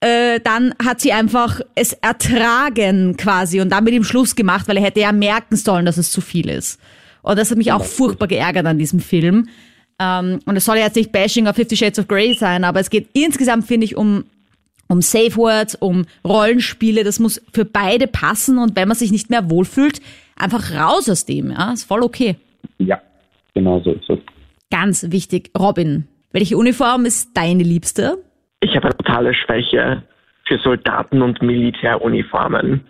äh, 0.00 0.40
dann 0.40 0.74
hat 0.84 1.00
sie 1.00 1.12
einfach 1.12 1.60
es 1.74 1.92
ertragen 1.94 3.16
quasi 3.16 3.60
und 3.60 3.70
dann 3.70 3.84
mit 3.84 3.94
ihm 3.94 4.04
Schluss 4.04 4.36
gemacht, 4.36 4.68
weil 4.68 4.76
er 4.76 4.84
hätte 4.84 5.00
ja 5.00 5.10
merken 5.10 5.56
sollen, 5.56 5.86
dass 5.86 5.96
es 5.96 6.10
zu 6.10 6.20
viel 6.20 6.48
ist. 6.48 6.78
Und 7.22 7.38
das 7.38 7.50
hat 7.50 7.58
mich 7.58 7.72
auch 7.72 7.84
furchtbar 7.84 8.28
geärgert 8.28 8.66
an 8.66 8.78
diesem 8.78 9.00
Film. 9.00 9.48
Ähm, 9.98 10.38
und 10.44 10.56
es 10.56 10.64
soll 10.64 10.76
jetzt 10.76 10.96
nicht 10.96 11.10
Bashing 11.10 11.48
of 11.48 11.56
Fifty 11.56 11.76
Shades 11.76 11.98
of 11.98 12.06
Grey 12.06 12.34
sein, 12.34 12.64
aber 12.64 12.80
es 12.80 12.90
geht 12.90 13.08
insgesamt, 13.14 13.66
finde 13.66 13.86
ich, 13.86 13.96
um, 13.96 14.24
um 14.88 15.02
Safe 15.02 15.36
Words, 15.36 15.74
um 15.76 16.06
Rollenspiele. 16.24 17.04
Das 17.04 17.18
muss 17.18 17.42
für 17.52 17.64
beide 17.64 18.06
passen 18.06 18.58
und 18.58 18.76
wenn 18.76 18.88
man 18.88 18.96
sich 18.96 19.12
nicht 19.12 19.30
mehr 19.30 19.50
wohlfühlt, 19.50 20.00
einfach 20.36 20.72
raus 20.74 21.08
aus 21.08 21.24
dem. 21.26 21.50
Ja, 21.50 21.72
ist 21.72 21.84
voll 21.84 22.02
okay. 22.02 22.36
Ja, 22.78 23.00
genau 23.54 23.80
so 23.80 23.92
ist 23.92 24.08
es. 24.08 24.18
Ganz 24.70 25.10
wichtig. 25.10 25.50
Robin, 25.58 26.06
welche 26.32 26.56
Uniform 26.56 27.06
ist 27.06 27.36
deine 27.36 27.62
Liebste? 27.62 28.18
Ich 28.60 28.74
habe 28.74 28.86
eine 28.86 28.96
totale 28.96 29.34
Schwäche 29.34 30.02
für 30.46 30.58
Soldaten 30.58 31.22
und 31.22 31.42
Militäruniformen. 31.42 32.82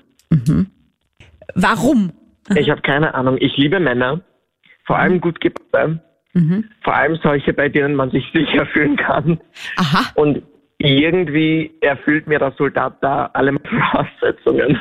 Warum? 1.54 2.12
Ich 2.54 2.70
habe 2.70 2.80
keine 2.82 3.14
Ahnung. 3.14 3.36
Ich 3.40 3.56
liebe 3.56 3.80
Männer, 3.80 4.20
vor 4.84 4.98
allem 4.98 5.20
gut 5.20 5.40
gebaute, 5.40 6.00
vor 6.82 6.94
allem 6.94 7.18
solche, 7.22 7.52
bei 7.52 7.68
denen 7.68 7.94
man 7.94 8.10
sich 8.10 8.24
sicher 8.32 8.66
fühlen 8.66 8.96
kann. 8.96 9.40
Aha. 9.76 10.12
Und 10.14 10.42
irgendwie 10.78 11.72
erfüllt 11.80 12.26
mir 12.26 12.38
der 12.38 12.52
Soldat 12.58 12.98
da 13.00 13.30
alle 13.32 13.52
Voraussetzungen. 13.52 14.78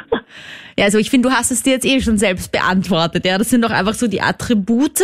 Ja, 0.78 0.86
also 0.86 0.98
ich 0.98 1.10
finde, 1.10 1.30
du 1.30 1.36
hast 1.36 1.52
es 1.52 1.64
dir 1.64 1.72
jetzt 1.72 1.86
eh 1.86 2.02
schon 2.02 2.18
selbst 2.18 2.52
beantwortet. 2.52 3.26
Ja, 3.26 3.38
das 3.38 3.50
sind 3.50 3.64
doch 3.64 3.72
einfach 3.72 3.94
so 3.94 4.08
die 4.08 4.22
Attribute 4.22 5.00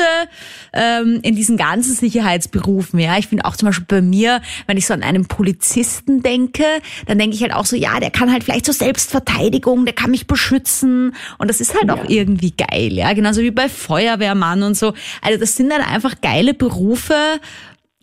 ähm, 0.74 1.20
in 1.24 1.34
diesen 1.34 1.56
ganzen 1.56 1.94
Sicherheitsberufen. 1.94 3.00
Ja, 3.00 3.18
ich 3.18 3.28
finde 3.28 3.46
auch 3.46 3.56
zum 3.56 3.68
Beispiel 3.68 3.86
bei 3.88 4.02
mir, 4.02 4.42
wenn 4.68 4.76
ich 4.76 4.86
so 4.86 4.94
an 4.94 5.02
einen 5.02 5.30
Polizisten 5.30 6.22
denke, 6.24 6.66
dann 7.08 7.18
denke 7.20 7.38
ich 7.38 7.42
halt 7.42 7.54
auch 7.54 7.66
so, 7.66 7.78
ja, 7.78 8.02
der 8.02 8.12
kann 8.12 8.34
halt 8.34 8.44
vielleicht 8.44 8.66
so 8.66 8.74
Selbstverteidigung, 8.74 9.86
der 9.86 9.94
kann 9.94 10.12
mich 10.12 10.28
beschützen 10.28 11.16
und 11.38 11.50
das 11.50 11.62
ist 11.62 11.74
halt 11.74 11.90
auch 11.90 12.04
irgendwie 12.10 12.52
geil. 12.52 12.92
Ja, 12.92 13.14
genauso 13.14 13.42
wie 13.42 13.52
bei 13.52 13.70
Feuerwehrmann 13.70 14.64
und 14.64 14.76
so. 14.76 14.94
Also 15.22 15.40
das 15.40 15.56
sind 15.56 15.72
dann 15.72 15.82
einfach 15.82 16.20
geile 16.20 16.54
Berufe, 16.54 17.16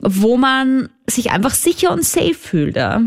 wo 0.01 0.37
man 0.37 0.89
sich 1.07 1.31
einfach 1.31 1.51
sicher 1.51 1.93
und 1.93 2.05
safe 2.05 2.35
fühlt. 2.35 2.77
Ja. 2.77 3.03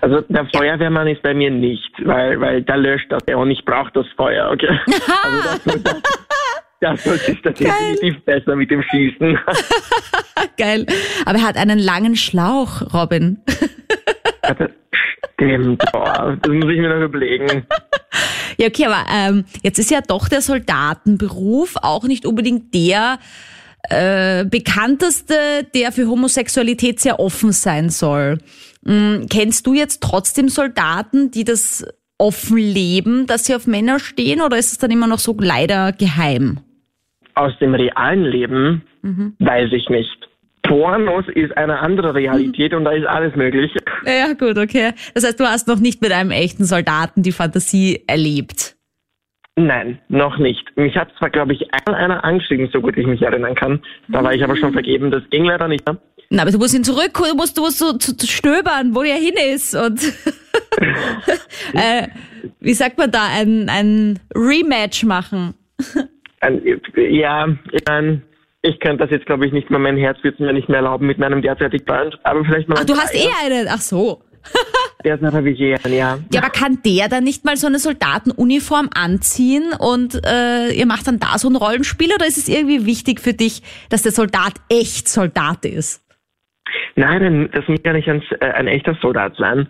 Also 0.00 0.20
der 0.28 0.46
Feuerwehrmann 0.54 1.08
ist 1.08 1.22
bei 1.22 1.34
mir 1.34 1.50
nicht, 1.50 1.92
weil, 2.04 2.40
weil 2.40 2.62
da 2.62 2.76
löscht 2.76 3.10
das 3.10 3.22
und 3.34 3.50
ich 3.50 3.64
brauche 3.64 3.90
das 3.92 4.06
Feuer, 4.16 4.50
okay? 4.50 4.78
Also 5.22 5.80
das, 5.82 6.02
das, 6.80 7.04
sollte 7.04 7.32
ich 7.32 7.42
definitiv 7.42 8.24
besser 8.24 8.54
mit 8.54 8.70
dem 8.70 8.82
Schießen. 8.82 9.36
Geil. 10.56 10.86
Aber 11.26 11.38
er 11.38 11.44
hat 11.44 11.56
einen 11.56 11.80
langen 11.80 12.14
Schlauch, 12.14 12.94
Robin. 12.94 13.42
Stimmt, 15.34 15.82
boah, 15.92 16.38
das 16.40 16.52
muss 16.52 16.70
ich 16.70 16.78
mir 16.78 16.88
noch 16.88 17.04
überlegen. 17.04 17.66
Ja, 18.58 18.68
okay, 18.68 18.86
aber 18.86 19.04
ähm, 19.12 19.44
jetzt 19.62 19.78
ist 19.78 19.90
ja 19.90 20.00
doch 20.06 20.28
der 20.28 20.40
Soldatenberuf 20.40 21.74
auch 21.82 22.04
nicht 22.04 22.26
unbedingt 22.26 22.74
der 22.74 23.18
äh, 23.88 24.44
bekannteste, 24.44 25.34
der 25.74 25.92
für 25.92 26.08
Homosexualität 26.08 27.00
sehr 27.00 27.20
offen 27.20 27.52
sein 27.52 27.90
soll. 27.90 28.38
Mm, 28.82 29.26
kennst 29.30 29.66
du 29.66 29.74
jetzt 29.74 30.02
trotzdem 30.02 30.48
Soldaten, 30.48 31.30
die 31.30 31.44
das 31.44 31.86
offen 32.18 32.58
leben, 32.58 33.26
dass 33.26 33.46
sie 33.46 33.54
auf 33.54 33.66
Männer 33.66 34.00
stehen, 34.00 34.40
oder 34.40 34.58
ist 34.58 34.72
es 34.72 34.78
dann 34.78 34.90
immer 34.90 35.06
noch 35.06 35.20
so 35.20 35.36
leider 35.38 35.92
geheim? 35.92 36.58
Aus 37.34 37.52
dem 37.60 37.74
realen 37.74 38.24
Leben 38.24 38.82
weiß 39.38 39.70
ich 39.72 39.88
nicht. 39.88 40.28
Pornos 40.62 41.24
ist 41.34 41.56
eine 41.56 41.78
andere 41.78 42.14
Realität 42.14 42.74
und 42.74 42.84
da 42.84 42.90
ist 42.90 43.06
alles 43.06 43.34
möglich. 43.36 43.72
Ja, 44.04 44.34
gut, 44.34 44.58
okay. 44.58 44.92
Das 45.14 45.24
heißt, 45.24 45.40
du 45.40 45.44
hast 45.44 45.66
noch 45.66 45.78
nicht 45.78 46.02
mit 46.02 46.12
einem 46.12 46.30
echten 46.30 46.64
Soldaten 46.64 47.22
die 47.22 47.32
Fantasie 47.32 48.02
erlebt. 48.06 48.76
Nein, 49.58 49.98
noch 50.08 50.38
nicht. 50.38 50.76
Mich 50.76 50.96
hat 50.96 51.08
zwar, 51.18 51.30
glaube 51.30 51.52
ich, 51.52 51.66
einmal 51.74 52.00
einer 52.00 52.22
angeschrieben, 52.22 52.68
so 52.72 52.80
gut 52.80 52.96
ich 52.96 53.06
mich 53.06 53.22
erinnern 53.22 53.56
kann. 53.56 53.82
Da 54.06 54.22
war 54.22 54.32
ich 54.32 54.44
aber 54.44 54.56
schon 54.56 54.72
vergeben. 54.72 55.10
Das 55.10 55.22
ging 55.30 55.44
leider 55.44 55.66
nicht. 55.66 55.84
ne? 55.86 55.98
Na, 56.30 56.42
aber 56.42 56.52
du 56.52 56.58
musst 56.58 56.74
ihn 56.74 56.84
zurück, 56.84 57.12
du 57.14 57.34
musst, 57.34 57.58
du 57.58 57.62
musst 57.62 57.78
so 57.78 57.92
zu, 57.94 58.16
zu 58.16 58.26
stöbern, 58.26 58.94
wo 58.94 59.02
er 59.02 59.16
hin 59.16 59.34
ist 59.52 59.74
und 59.74 60.00
äh, 61.74 62.06
wie 62.60 62.74
sagt 62.74 62.98
man 62.98 63.10
da, 63.10 63.26
ein, 63.26 63.68
ein 63.68 64.20
Rematch 64.34 65.04
machen. 65.04 65.54
Ein, 66.40 66.62
ja, 66.94 67.48
ich 67.72 67.82
mein, 67.88 68.22
ich 68.62 68.78
könnte 68.78 69.04
das 69.04 69.10
jetzt, 69.10 69.26
glaube 69.26 69.46
ich, 69.46 69.52
nicht 69.52 69.70
mehr. 69.70 69.78
Mein 69.78 69.96
Herz 69.96 70.18
wird 70.22 70.34
es 70.34 70.40
mir 70.40 70.52
nicht 70.52 70.68
mehr 70.68 70.78
erlauben 70.78 71.06
mit 71.06 71.18
meinem 71.18 71.42
derzeitigen 71.42 71.84
Freund. 71.86 72.18
Aber 72.22 72.44
vielleicht 72.44 72.68
mal. 72.68 72.76
Ach, 72.78 72.84
du 72.84 72.94
hast 72.94 73.14
eh 73.14 73.28
einen, 73.44 73.66
ach 73.68 73.80
so. 73.80 74.22
Habe 75.04 75.50
ich 75.50 75.60
eh 75.60 75.76
einen, 75.76 75.94
ja. 75.94 76.18
Ja, 76.32 76.40
aber 76.42 76.50
kann 76.50 76.78
der 76.84 77.08
dann 77.08 77.24
nicht 77.24 77.44
mal 77.44 77.56
so 77.56 77.66
eine 77.66 77.78
Soldatenuniform 77.78 78.90
anziehen 78.94 79.72
und 79.78 80.20
äh, 80.26 80.70
ihr 80.72 80.86
macht 80.86 81.06
dann 81.06 81.20
da 81.20 81.38
so 81.38 81.48
ein 81.48 81.56
Rollenspiel 81.56 82.12
oder 82.14 82.26
ist 82.26 82.36
es 82.36 82.48
irgendwie 82.48 82.84
wichtig 82.84 83.20
für 83.20 83.32
dich, 83.32 83.62
dass 83.90 84.02
der 84.02 84.12
Soldat 84.12 84.54
echt 84.68 85.08
Soldat 85.08 85.64
ist? 85.64 86.04
Nein, 86.96 87.48
das 87.52 87.66
muss 87.68 87.80
ja 87.84 87.92
nicht 87.92 88.08
ein, 88.08 88.22
äh, 88.40 88.50
ein 88.50 88.66
echter 88.66 88.96
Soldat 89.00 89.36
sein. 89.36 89.68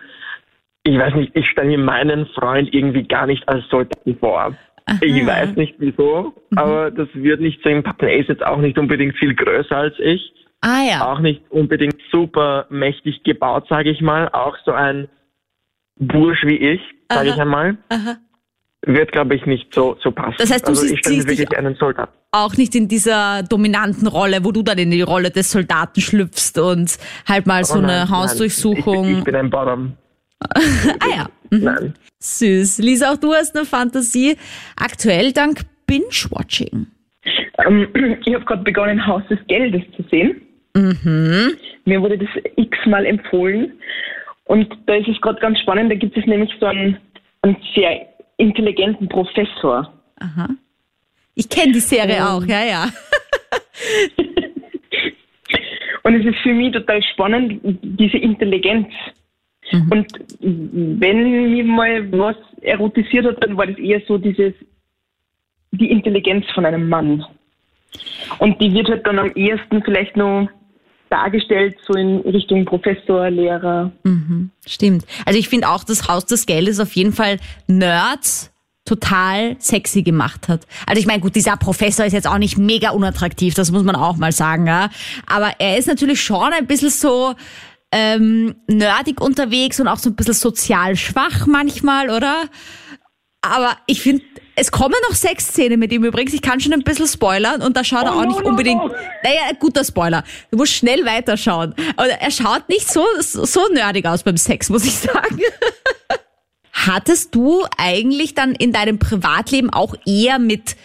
Ich 0.84 0.98
weiß 0.98 1.14
nicht, 1.14 1.36
ich 1.36 1.46
stelle 1.46 1.68
mir 1.68 1.78
meinen 1.78 2.26
Freund 2.28 2.72
irgendwie 2.72 3.06
gar 3.06 3.26
nicht 3.26 3.46
als 3.48 3.68
Soldaten 3.68 4.16
vor. 4.18 4.56
Ich 5.02 5.26
weiß 5.26 5.56
nicht 5.56 5.74
wieso, 5.78 6.32
aber 6.56 6.90
das 6.90 7.08
wird 7.12 7.40
nicht 7.40 7.62
passen. 7.62 7.84
Er 8.00 8.16
ist 8.16 8.28
jetzt 8.30 8.44
auch 8.44 8.56
nicht 8.56 8.78
unbedingt 8.78 9.16
viel 9.18 9.34
größer 9.34 9.76
als 9.76 9.94
ich. 9.98 10.32
Ah 10.60 10.82
ja. 10.82 11.06
Auch 11.12 11.20
nicht 11.20 11.42
unbedingt 11.50 11.96
super 12.10 12.66
mächtig 12.70 13.22
gebaut, 13.22 13.66
sage 13.68 13.90
ich 13.90 14.00
mal. 14.00 14.28
Auch 14.30 14.56
so 14.64 14.72
ein 14.72 15.08
Bursch 15.96 16.44
wie 16.44 16.56
ich, 16.56 16.80
sage 17.08 17.30
ich 17.30 17.40
einmal. 17.40 17.78
Aha. 17.88 18.16
Wird, 18.86 19.10
glaube 19.12 19.34
ich, 19.34 19.44
nicht 19.46 19.74
so, 19.74 19.96
so 20.02 20.10
passen. 20.12 20.36
Das 20.38 20.50
heißt, 20.52 20.64
du 20.66 20.70
also 20.70 20.82
siehst- 20.82 21.04
siehst 21.04 21.28
dich- 21.28 21.38
wirklich 21.38 21.58
einen 21.58 21.74
Soldat. 21.76 22.10
Auch 22.30 22.56
nicht 22.56 22.74
in 22.74 22.88
dieser 22.88 23.42
dominanten 23.42 24.06
Rolle, 24.06 24.44
wo 24.44 24.52
du 24.52 24.62
dann 24.62 24.78
in 24.78 24.90
die 24.90 25.00
Rolle 25.02 25.30
des 25.30 25.50
Soldaten 25.50 26.00
schlüpfst 26.00 26.58
und 26.58 26.98
halt 27.26 27.46
mal 27.46 27.64
so 27.64 27.74
Aber 27.74 27.84
eine 27.84 27.86
nein, 27.92 27.98
nein, 28.08 28.10
Hausdurchsuchung. 28.10 29.08
Ich, 29.12 29.18
ich 29.18 29.24
bin 29.24 29.34
ein 29.34 29.50
Bottom. 29.50 29.92
ah 30.54 31.08
ja. 31.16 31.26
Mhm. 31.50 31.64
Nein. 31.64 31.94
Süß. 32.20 32.78
Lisa, 32.78 33.12
auch 33.12 33.16
du 33.16 33.32
hast 33.32 33.56
eine 33.56 33.64
Fantasie. 33.64 34.36
Aktuell 34.76 35.32
dank 35.32 35.62
Binge-Watching. 35.86 36.86
Ähm, 37.66 37.88
ich 38.24 38.34
habe 38.34 38.44
gerade 38.44 38.62
begonnen, 38.62 39.04
Haus 39.06 39.22
des 39.30 39.38
Geldes 39.48 39.82
zu 39.96 40.04
sehen. 40.10 40.40
Mir 40.74 42.02
wurde 42.02 42.18
das 42.18 42.28
x-mal 42.56 43.06
empfohlen. 43.06 43.72
Und 44.44 44.74
da 44.86 44.94
ist 44.94 45.08
es 45.08 45.20
gerade 45.20 45.40
ganz 45.40 45.58
spannend, 45.60 45.90
da 45.90 45.96
gibt 45.96 46.16
es 46.16 46.24
nämlich 46.26 46.50
so 46.58 46.66
einen, 46.66 46.96
einen 47.42 47.56
sehr 47.74 48.08
intelligenten 48.38 49.08
Professor. 49.08 49.92
Aha. 50.20 50.48
Ich 51.34 51.48
kenne 51.48 51.72
die 51.72 51.80
Serie 51.80 52.26
auch, 52.26 52.44
ja, 52.44 52.64
ja. 52.64 52.88
Und 56.02 56.14
es 56.14 56.24
ist 56.24 56.38
für 56.42 56.54
mich 56.54 56.72
total 56.72 57.02
spannend, 57.02 57.60
diese 57.82 58.16
Intelligenz. 58.16 58.88
Und 59.90 60.06
wenn 60.40 61.52
mir 61.52 61.64
mal 61.64 62.10
was 62.12 62.36
erotisiert 62.62 63.26
hat, 63.26 63.44
dann 63.44 63.56
war 63.56 63.66
das 63.66 63.76
eher 63.76 64.00
so 64.08 64.16
dieses, 64.16 64.54
die 65.72 65.90
Intelligenz 65.90 66.46
von 66.54 66.64
einem 66.64 66.88
Mann. 66.88 67.24
Und 68.38 68.60
die 68.60 68.72
wird 68.72 68.88
halt 68.88 69.06
dann 69.06 69.18
am 69.18 69.30
ehesten 69.32 69.82
vielleicht 69.82 70.16
noch 70.16 70.48
dargestellt, 71.10 71.76
so 71.86 71.94
in 71.94 72.18
Richtung 72.18 72.64
Professor, 72.64 73.30
Lehrer. 73.30 73.92
Stimmt. 74.66 75.04
Also 75.24 75.38
ich 75.38 75.48
finde 75.48 75.68
auch, 75.68 75.84
das 75.84 76.08
Haus 76.08 76.26
des 76.26 76.46
Geldes 76.46 76.80
auf 76.80 76.92
jeden 76.92 77.12
Fall 77.12 77.38
Nerds 77.66 78.52
total 78.84 79.56
sexy 79.58 80.02
gemacht 80.02 80.48
hat. 80.48 80.66
Also 80.86 80.98
ich 80.98 81.06
meine, 81.06 81.20
gut, 81.20 81.36
dieser 81.36 81.56
Professor 81.56 82.06
ist 82.06 82.14
jetzt 82.14 82.26
auch 82.26 82.38
nicht 82.38 82.56
mega 82.56 82.90
unattraktiv, 82.90 83.54
das 83.54 83.70
muss 83.70 83.84
man 83.84 83.94
auch 83.94 84.16
mal 84.16 84.32
sagen, 84.32 84.66
ja. 84.66 84.88
Aber 85.26 85.52
er 85.58 85.76
ist 85.76 85.88
natürlich 85.88 86.22
schon 86.22 86.52
ein 86.52 86.66
bisschen 86.66 86.90
so 86.90 87.34
ähm, 87.92 88.54
nerdig 88.66 89.20
unterwegs 89.20 89.78
und 89.80 89.88
auch 89.88 89.98
so 89.98 90.10
ein 90.10 90.16
bisschen 90.16 90.34
sozial 90.34 90.96
schwach 90.96 91.46
manchmal, 91.46 92.10
oder? 92.10 92.44
Aber 93.40 93.76
ich 93.86 94.00
finde, 94.00 94.24
es 94.56 94.72
kommen 94.72 94.96
noch 95.08 95.14
Sexszenen 95.14 95.78
mit 95.78 95.92
ihm 95.92 96.04
übrigens. 96.04 96.34
Ich 96.34 96.42
kann 96.42 96.60
schon 96.60 96.72
ein 96.72 96.82
bisschen 96.82 97.06
spoilern 97.06 97.62
und 97.62 97.76
da 97.76 97.84
schaut 97.84 98.04
er 98.04 98.16
auch 98.16 98.26
nicht 98.26 98.42
unbedingt. 98.42 98.82
Naja, 98.82 99.42
ein 99.48 99.56
guter 99.60 99.84
Spoiler. 99.84 100.24
Du 100.50 100.56
musst 100.56 100.72
schnell 100.72 101.04
weiterschauen. 101.04 101.74
Aber 101.96 102.08
er 102.08 102.30
schaut 102.30 102.68
nicht 102.68 102.90
so, 102.90 103.04
so, 103.20 103.44
so 103.44 103.60
nerdig 103.72 104.06
aus 104.06 104.24
beim 104.24 104.36
Sex, 104.36 104.68
muss 104.70 104.84
ich 104.84 104.94
sagen. 104.94 105.38
Hattest 106.72 107.34
du 107.34 107.62
eigentlich 107.76 108.34
dann 108.34 108.52
in 108.52 108.72
deinem 108.72 108.98
Privatleben 108.98 109.70
auch 109.70 109.94
eher 110.04 110.40
mit 110.40 110.76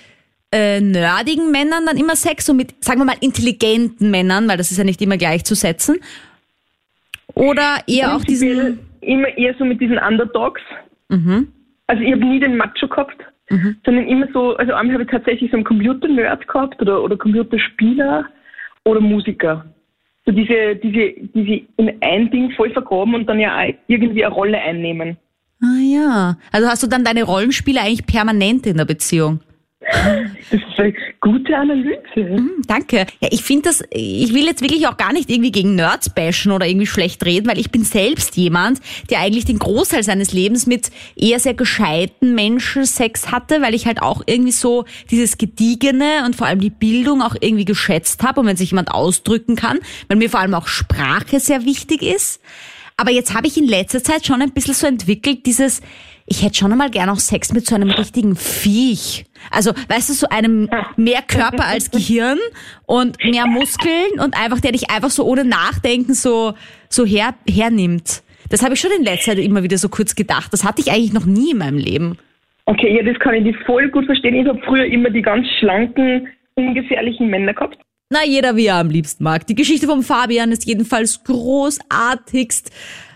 äh, 0.52 0.80
nerdigen 0.80 1.52
Männern 1.52 1.86
dann 1.88 1.98
immer 1.98 2.16
Sex 2.16 2.48
und 2.50 2.58
mit, 2.58 2.84
sagen 2.84 3.00
wir 3.00 3.06
mal, 3.06 3.18
intelligenten 3.22 4.12
Männern, 4.12 4.48
weil 4.48 4.58
das 4.58 4.70
ist 4.70 4.78
ja 4.78 4.84
nicht 4.84 5.02
immer 5.02 5.18
gleichzusetzen? 5.18 6.00
Oder 7.34 7.80
eher 7.88 8.16
auch 8.16 8.24
diesen. 8.24 8.80
immer 9.02 9.36
eher 9.36 9.56
so 9.58 9.66
mit 9.66 9.82
diesen 9.82 9.98
Underdogs. 9.98 10.62
Mhm. 11.10 11.52
Also 11.94 12.04
ich 12.04 12.12
habe 12.12 12.26
nie 12.26 12.40
den 12.40 12.58
Macho 12.58 12.88
gehabt, 12.88 13.18
Mhm. 13.52 13.76
sondern 13.86 14.08
immer 14.08 14.28
so, 14.34 14.56
also 14.56 14.74
einmal 14.74 14.94
habe 14.96 15.04
ich 15.04 15.10
tatsächlich 15.12 15.52
so 15.52 15.58
einen 15.58 15.64
Computer-Nerd 15.64 16.48
gehabt 16.48 16.82
oder, 16.82 17.04
oder 17.04 17.16
Computerspieler 17.18 18.26
oder 18.84 19.00
Musiker. 19.00 19.64
So 20.26 20.32
diese, 20.32 20.76
diese, 20.78 21.14
diese 21.36 21.62
in 21.78 21.94
ein 22.02 22.32
Ding 22.32 22.50
voll 22.52 22.72
vergraben 22.72 23.14
und 23.14 23.28
dann 23.28 23.40
ja 23.40 23.66
irgendwie 23.88 24.26
eine 24.26 24.34
Rolle 24.34 24.58
einnehmen. 24.60 25.18
Ah 25.62 25.78
ja. 25.84 26.38
Also 26.52 26.68
hast 26.68 26.82
du 26.82 26.88
dann 26.88 27.04
deine 27.04 27.24
Rollenspiele 27.24 27.80
eigentlich 27.80 28.08
permanent 28.08 28.66
in 28.66 28.78
der 28.78 28.86
Beziehung? 28.86 29.42
Das 29.86 30.62
ist 30.62 30.80
eine 30.80 30.94
gute 31.20 31.56
Analyse. 31.56 32.00
Hm, 32.16 32.52
Danke. 32.68 33.06
Ja, 33.20 33.28
ich 33.32 33.44
finde 33.44 33.64
das, 33.64 33.84
ich 33.92 34.34
will 34.34 34.46
jetzt 34.46 34.62
wirklich 34.62 34.88
auch 34.88 34.98
gar 34.98 35.12
nicht 35.14 35.30
irgendwie 35.30 35.52
gegen 35.52 35.76
Nerds 35.76 36.10
bashen 36.10 36.52
oder 36.52 36.66
irgendwie 36.66 36.88
schlecht 36.88 37.26
reden, 37.26 37.48
weil 37.48 37.60
ich 37.60 37.72
bin 37.72 37.84
selbst 37.84 38.38
jemand, 38.38 38.80
der 39.10 39.20
eigentlich 39.20 39.46
den 39.46 39.60
Großteil 39.60 40.04
seines 40.04 40.32
Lebens 40.32 40.68
mit 40.68 40.90
eher 41.16 41.40
sehr 41.40 41.54
gescheiten 41.54 42.34
Menschen 42.36 42.86
Sex 42.86 43.32
hatte, 43.32 43.62
weil 43.62 43.74
ich 43.74 43.86
halt 43.86 44.02
auch 44.02 44.24
irgendwie 44.26 44.52
so 44.52 44.86
dieses 45.12 45.38
Gediegene 45.38 46.24
und 46.26 46.36
vor 46.36 46.48
allem 46.48 46.60
die 46.60 46.70
Bildung 46.70 47.22
auch 47.22 47.36
irgendwie 47.40 47.66
geschätzt 47.66 48.24
habe 48.24 48.40
und 48.40 48.48
wenn 48.48 48.58
sich 48.58 48.72
jemand 48.72 48.92
ausdrücken 48.92 49.56
kann, 49.56 49.80
weil 50.08 50.18
mir 50.18 50.30
vor 50.30 50.40
allem 50.40 50.54
auch 50.54 50.68
Sprache 50.68 51.40
sehr 51.40 51.66
wichtig 51.66 52.02
ist. 52.02 52.42
Aber 52.98 53.12
jetzt 53.12 53.34
habe 53.34 53.48
ich 53.48 53.58
in 53.58 53.68
letzter 53.68 54.04
Zeit 54.04 54.26
schon 54.26 54.42
ein 54.42 54.52
bisschen 54.52 54.76
so 54.76 54.88
entwickelt, 54.88 55.46
dieses, 55.46 55.82
ich 56.26 56.44
hätte 56.44 56.56
schon 56.56 56.72
einmal 56.72 56.90
gern 56.92 57.10
auch 57.10 57.20
Sex 57.20 57.52
mit 57.52 57.66
so 57.66 57.76
einem 57.76 57.90
richtigen 57.90 58.36
Viech. 58.36 59.26
Also, 59.52 59.72
weißt 59.72 60.10
du, 60.10 60.14
so 60.14 60.28
einem 60.30 60.70
mehr 60.96 61.22
Körper 61.22 61.66
als 61.66 61.92
Gehirn 61.92 62.38
und 62.86 63.18
mehr 63.24 63.48
Muskeln 63.48 64.20
und 64.24 64.36
einfach, 64.38 64.60
der 64.60 64.72
dich 64.72 64.90
einfach 64.90 65.10
so 65.10 65.26
ohne 65.26 65.46
Nachdenken 65.46 66.14
so, 66.14 66.54
so 66.90 67.06
her, 67.06 67.34
hernimmt. 67.50 68.24
Das 68.50 68.64
habe 68.64 68.74
ich 68.74 68.80
schon 68.80 68.92
in 68.98 69.04
letzter 69.04 69.36
Zeit 69.36 69.44
immer 69.44 69.64
wieder 69.64 69.78
so 69.78 69.90
kurz 69.90 70.16
gedacht. 70.16 70.54
Das 70.54 70.64
hatte 70.64 70.82
ich 70.82 70.92
eigentlich 70.92 71.14
noch 71.14 71.26
nie 71.26 71.52
in 71.52 71.58
meinem 71.58 71.78
Leben. 71.78 72.18
Okay, 72.66 72.96
ja, 72.96 73.04
das 73.04 73.20
kann 73.20 73.34
ich 73.36 73.44
dir 73.44 73.56
voll 73.66 73.90
gut 73.90 74.06
verstehen. 74.06 74.36
Ich 74.36 74.48
habe 74.48 74.62
früher 74.66 74.86
immer 74.86 75.10
die 75.10 75.22
ganz 75.22 75.48
schlanken, 75.60 76.28
ungefährlichen 76.56 77.28
Männer 77.30 77.54
gehabt. 77.54 77.78
Na, 78.10 78.20
jeder 78.26 78.56
wie 78.56 78.68
er 78.68 78.76
am 78.76 78.90
liebsten 78.90 79.24
mag. 79.24 79.48
Die 79.48 79.56
Geschichte 79.56 79.88
vom 79.88 80.04
Fabian 80.04 80.52
ist 80.52 80.66
jedenfalls 80.68 81.24
großartigst. 81.24 82.72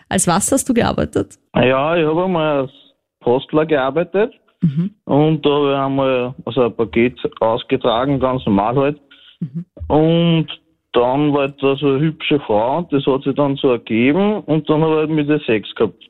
Als 0.10 0.28
was 0.28 0.52
hast 0.52 0.68
du 0.68 0.74
gearbeitet? 0.74 1.38
Ja, 1.54 1.96
ich 1.96 2.06
habe 2.06 2.26
einmal 2.26 2.62
als 2.62 2.72
Postler 3.20 3.66
gearbeitet 3.66 4.34
und 5.06 5.46
da 5.46 5.50
habe 5.50 5.72
ich 5.72 5.78
einmal 5.78 6.36
also 6.46 6.64
ein 6.64 6.76
Paket 6.76 7.18
ausgetragen, 7.40 8.20
ganz 8.20 8.46
normal 8.46 8.76
halt. 8.76 9.02
Und 9.88 10.48
dann 10.94 11.34
war 11.34 11.50
da 11.50 11.76
so 11.76 11.88
eine 11.88 12.00
hübsche 12.00 12.40
Frau 12.40 12.88
das 12.90 13.06
hat 13.06 13.24
sich 13.24 13.36
dann 13.36 13.56
so 13.56 13.70
ergeben 13.70 14.42
und 14.42 14.68
dann 14.70 14.82
habe 14.82 14.94
ich 14.94 14.98
halt 15.00 15.10
mit 15.12 15.30
ihr 15.30 15.40
Sex 15.46 15.74
gehabt. 15.76 16.04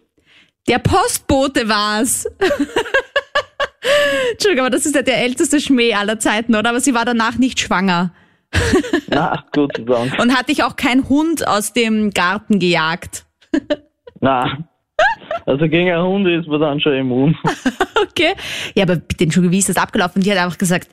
Der 0.68 0.80
Postbote 0.80 1.68
war's. 1.68 2.26
Entschuldigung, 4.32 4.66
aber 4.66 4.76
das 4.76 4.86
ist 4.86 4.96
ja 4.96 5.02
der 5.02 5.22
älteste 5.24 5.60
Schmäh 5.60 5.94
aller 5.94 6.20
Zeiten, 6.20 6.56
oder? 6.56 6.70
Aber 6.70 6.80
sie 6.80 6.94
war 6.94 7.06
danach 7.06 7.38
nicht 7.38 7.60
schwanger 7.60 8.12
Na, 9.10 9.44
Gott 9.52 9.76
sei 9.78 9.84
Dank. 9.84 10.20
und 10.20 10.38
hat 10.38 10.50
dich 10.50 10.64
auch 10.64 10.76
kein 10.76 11.08
Hund 11.10 11.48
aus 11.48 11.74
dem 11.74 12.12
Garten 12.12 12.60
gejagt. 12.60 13.26
Na. 14.20 14.58
Also 15.48 15.70
gegen 15.70 15.90
einen 15.90 16.04
Hund 16.04 16.28
ist 16.28 16.48
man 16.48 16.60
dann 16.60 16.80
schon 16.80 16.94
immun. 16.94 17.38
Okay. 18.00 18.34
Ja, 18.76 18.84
aber 18.84 18.96
bitte, 18.96 19.24
Entschuldigung, 19.24 19.54
wie 19.54 19.60
ist 19.60 19.70
das 19.70 19.78
abgelaufen? 19.78 20.22
Die 20.22 20.32
hat 20.32 20.40
einfach 20.40 20.58
gesagt, 20.58 20.90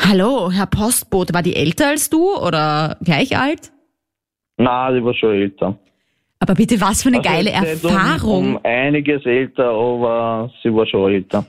hallo, 0.00 0.50
Herr 0.50 0.66
Postbote, 0.66 1.34
war 1.34 1.42
die 1.42 1.54
älter 1.54 1.88
als 1.88 2.08
du 2.08 2.34
oder 2.34 2.96
gleich 3.02 3.36
alt? 3.36 3.72
Na, 4.56 4.90
die 4.90 5.04
war 5.04 5.14
schon 5.14 5.34
älter. 5.34 5.78
Aber 6.40 6.54
bitte, 6.54 6.80
was 6.80 7.02
für 7.02 7.08
eine 7.08 7.18
Also 7.18 7.28
geile 7.28 7.50
Erfahrung. 7.50 8.38
Um, 8.38 8.56
um 8.56 8.64
einiges 8.64 9.24
älter, 9.26 9.70
aber 9.70 10.50
sie 10.62 10.74
war 10.74 10.86
schon 10.86 11.12
älter. 11.12 11.44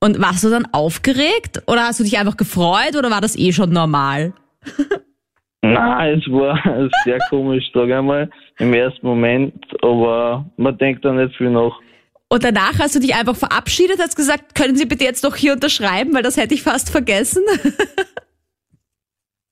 Und 0.00 0.20
warst 0.20 0.44
du 0.44 0.50
dann 0.50 0.66
aufgeregt 0.72 1.62
oder 1.66 1.82
hast 1.82 2.00
du 2.00 2.04
dich 2.04 2.18
einfach 2.18 2.36
gefreut 2.36 2.96
oder 2.96 3.10
war 3.10 3.20
das 3.20 3.36
eh 3.36 3.52
schon 3.52 3.70
normal? 3.70 4.32
Na, 5.62 6.08
es 6.10 6.22
war 6.30 6.58
sehr 7.04 7.18
komisch, 7.30 7.64
sag 7.74 7.88
ich 7.88 8.02
mal, 8.02 8.30
im 8.58 8.72
ersten 8.74 9.06
Moment, 9.06 9.54
aber 9.82 10.44
man 10.56 10.76
denkt 10.78 11.04
da 11.04 11.12
nicht 11.12 11.36
viel 11.36 11.50
nach. 11.50 11.78
Und 12.28 12.42
danach 12.42 12.78
hast 12.78 12.94
du 12.94 13.00
dich 13.00 13.14
einfach 13.14 13.36
verabschiedet, 13.36 13.98
hast 14.00 14.16
gesagt, 14.16 14.54
können 14.54 14.76
Sie 14.76 14.86
bitte 14.86 15.04
jetzt 15.04 15.22
doch 15.24 15.36
hier 15.36 15.52
unterschreiben, 15.52 16.12
weil 16.12 16.22
das 16.22 16.36
hätte 16.36 16.54
ich 16.54 16.62
fast 16.62 16.90
vergessen. 16.90 17.42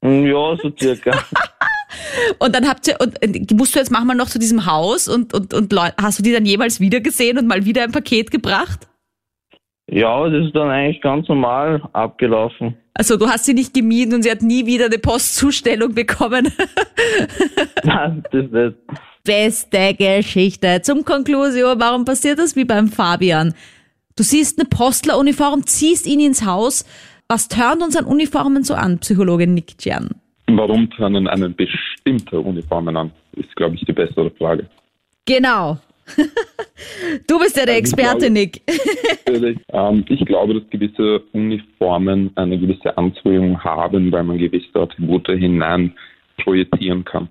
Hm, 0.05 0.27
Ja, 0.27 0.55
so 0.63 0.71
circa. 0.79 1.13
Und 2.39 2.55
dann 2.55 2.69
habt 2.69 2.87
ihr, 2.87 3.01
und 3.01 3.23
äh, 3.23 3.55
musst 3.55 3.75
du 3.75 3.79
jetzt 3.79 3.91
manchmal 3.91 4.17
noch 4.17 4.29
zu 4.29 4.39
diesem 4.39 4.67
Haus 4.67 5.09
und, 5.09 5.33
und, 5.33 5.55
und 5.55 5.75
hast 5.97 6.19
du 6.19 6.23
die 6.23 6.33
dann 6.33 6.45
jemals 6.45 6.81
wieder 6.81 7.01
gesehen 7.01 7.39
und 7.39 7.47
mal 7.47 7.65
wieder 7.65 7.85
ein 7.85 7.93
Paket 7.93 8.31
gebracht? 8.31 8.89
Ja, 9.87 10.29
das 10.29 10.47
ist 10.47 10.57
dann 10.57 10.71
eigentlich 10.71 11.01
ganz 11.01 11.29
normal 11.29 11.83
abgelaufen. 11.93 12.77
Also 12.95 13.17
du 13.17 13.27
hast 13.27 13.45
sie 13.45 13.55
nicht 13.55 13.75
gemieden 13.75 14.15
und 14.15 14.23
sie 14.23 14.31
hat 14.31 14.43
nie 14.43 14.67
wieder 14.67 14.87
eine 14.87 14.99
Postzustellung 14.99 15.95
bekommen. 15.95 16.53
Nein, 17.85 18.23
das 18.31 18.51
nicht. 18.51 18.77
Beste 19.25 19.95
Geschichte. 19.95 20.81
Zum 20.83 21.05
Conclusio, 21.05 21.75
warum 21.79 22.05
passiert 22.05 22.39
das 22.39 22.57
wie 22.57 22.65
beim 22.65 22.89
Fabian? 22.89 23.55
Du 24.17 24.23
siehst 24.23 24.61
eine 24.61 24.69
Postleruniform, 24.69 25.67
ziehst 25.67 26.07
ihn 26.07 26.21
ins 26.21 26.45
Haus. 26.47 26.85
Was 27.27 27.49
turnt 27.49 27.83
uns 27.83 27.97
an 27.97 28.05
Uniformen 28.05 28.63
so 28.63 28.75
an, 28.75 28.99
Psychologe 28.99 29.47
Nick 29.47 29.85
Jan? 29.85 30.11
Warum 30.47 30.91
turnen 30.91 31.27
einen 31.27 31.55
bestimmte 31.57 32.39
Uniformen 32.39 32.97
an, 32.97 33.11
ist, 33.33 33.55
glaube 33.57 33.75
ich, 33.77 33.85
die 33.85 33.93
bessere 33.93 34.31
Frage. 34.33 34.69
Genau. 35.25 35.79
Du 37.27 37.39
bist 37.39 37.57
ja 37.57 37.65
der 37.65 37.77
Experte, 37.77 38.31
Nick. 38.31 38.63
Natürlich. 39.27 39.59
Ähm, 39.73 40.05
ich 40.09 40.25
glaube, 40.25 40.55
dass 40.55 40.69
gewisse 40.71 41.23
Uniformen 41.33 42.31
eine 42.35 42.59
gewisse 42.59 42.97
Anziehung 42.97 43.63
haben, 43.63 44.13
weil 44.13 44.25
man 44.25 44.39
gewisse 44.39 44.75
Attribute 44.75 45.27
hinein 45.29 45.95
projizieren 46.39 47.05
kann. 47.05 47.29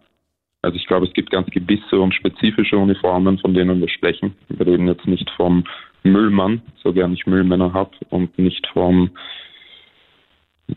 Also 0.61 0.77
ich 0.77 0.87
glaube, 0.87 1.05
es 1.05 1.13
gibt 1.13 1.29
ganz 1.29 1.47
gewisse 1.51 1.99
und 1.99 2.13
spezifische 2.13 2.77
Uniformen, 2.77 3.37
von 3.39 3.53
denen 3.53 3.81
wir 3.81 3.89
sprechen. 3.89 4.33
Wir 4.47 4.65
reden 4.65 4.87
jetzt 4.87 5.05
nicht 5.05 5.29
vom 5.31 5.65
Müllmann, 6.03 6.61
so 6.81 6.93
gern 6.93 7.13
ich 7.13 7.25
Müllmänner 7.25 7.73
habe, 7.73 7.91
und 8.09 8.37
nicht 8.39 8.65
vom, 8.67 9.11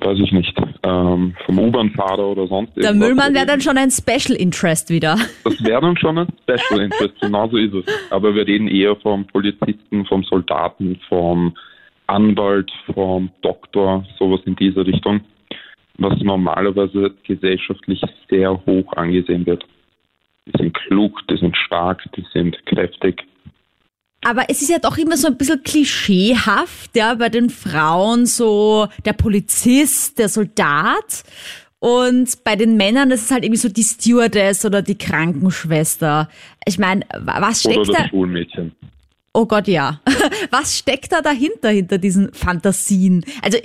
weiß 0.01 0.19
ich 0.19 0.33
nicht, 0.33 0.57
ähm, 0.83 1.35
vom 1.45 1.59
U-Bahn-Fahrer 1.59 2.29
oder 2.29 2.47
sonst 2.47 2.77
Der 2.77 2.85
irgendwas. 2.85 3.09
Müllmann 3.09 3.35
wäre 3.35 3.47
dann 3.47 3.61
schon 3.61 3.77
ein 3.77 3.91
Special 3.91 4.37
Interest 4.37 4.91
wieder. 4.91 5.17
Das 5.45 5.65
wäre 5.65 5.81
dann 5.81 5.97
schon 5.97 6.19
ein 6.19 6.29
Special 6.43 6.81
Interest, 6.85 7.21
genauso 7.21 7.57
ist 7.57 7.75
es. 7.75 7.85
Aber 8.11 8.35
wir 8.35 8.47
reden 8.47 8.69
eher 8.69 8.97
vom 8.97 9.27
Polizisten, 9.27 10.05
vom 10.07 10.23
Soldaten, 10.25 10.99
vom 11.09 11.55
Anwalt, 12.07 12.71
vom 12.95 13.31
Doktor, 13.43 14.05
sowas 14.19 14.41
in 14.45 14.57
dieser 14.57 14.87
Richtung, 14.87 15.21
was 15.99 16.19
normalerweise 16.21 17.13
gesellschaftlich 17.25 18.01
sehr 18.29 18.53
hoch 18.67 18.93
angesehen 18.95 19.47
wird. 19.47 19.65
Die 20.47 20.53
sind 20.59 20.75
klug, 20.75 21.21
die 21.29 21.37
sind 21.37 21.57
stark, 21.57 22.05
die 22.17 22.25
sind 22.33 22.65
kräftig. 22.67 23.25
Aber 24.23 24.45
es 24.49 24.63
ist 24.63 24.71
ja 24.71 24.79
doch 24.79 24.99
immer 24.99 25.17
so 25.17 25.29
ein 25.29 25.37
bisschen 25.37 25.63
klischeehaft, 25.63 26.97
ja, 26.97 27.15
bei 27.15 27.29
den 27.29 27.51
Frauen 27.51 28.27
so 28.27 28.89
der 29.05 29.13
Polizist, 29.13 30.19
der 30.19 30.29
Soldat. 30.29 31.23
Und 31.79 32.43
bei 32.43 32.57
den 32.57 32.77
Männern 32.77 33.11
ist 33.11 33.25
es 33.25 33.31
halt 33.31 33.45
irgendwie 33.45 33.61
so 33.61 33.69
die 33.69 33.85
Stewardess 33.85 34.65
oder 34.65 34.83
die 34.83 34.97
Krankenschwester. 34.99 36.29
Ich 36.65 36.79
meine, 36.79 37.03
was 37.13 37.65
Oder 37.65 37.75
steckt 37.75 37.89
da? 37.89 38.03
das 38.03 38.11
Schulmädchen. 38.11 38.73
Oh 39.33 39.45
Gott, 39.45 39.69
ja. 39.69 40.01
Was 40.51 40.79
steckt 40.79 41.13
da 41.13 41.21
dahinter, 41.21 41.69
hinter 41.69 41.99
diesen 41.99 42.33
Fantasien? 42.33 43.23
Also, 43.43 43.59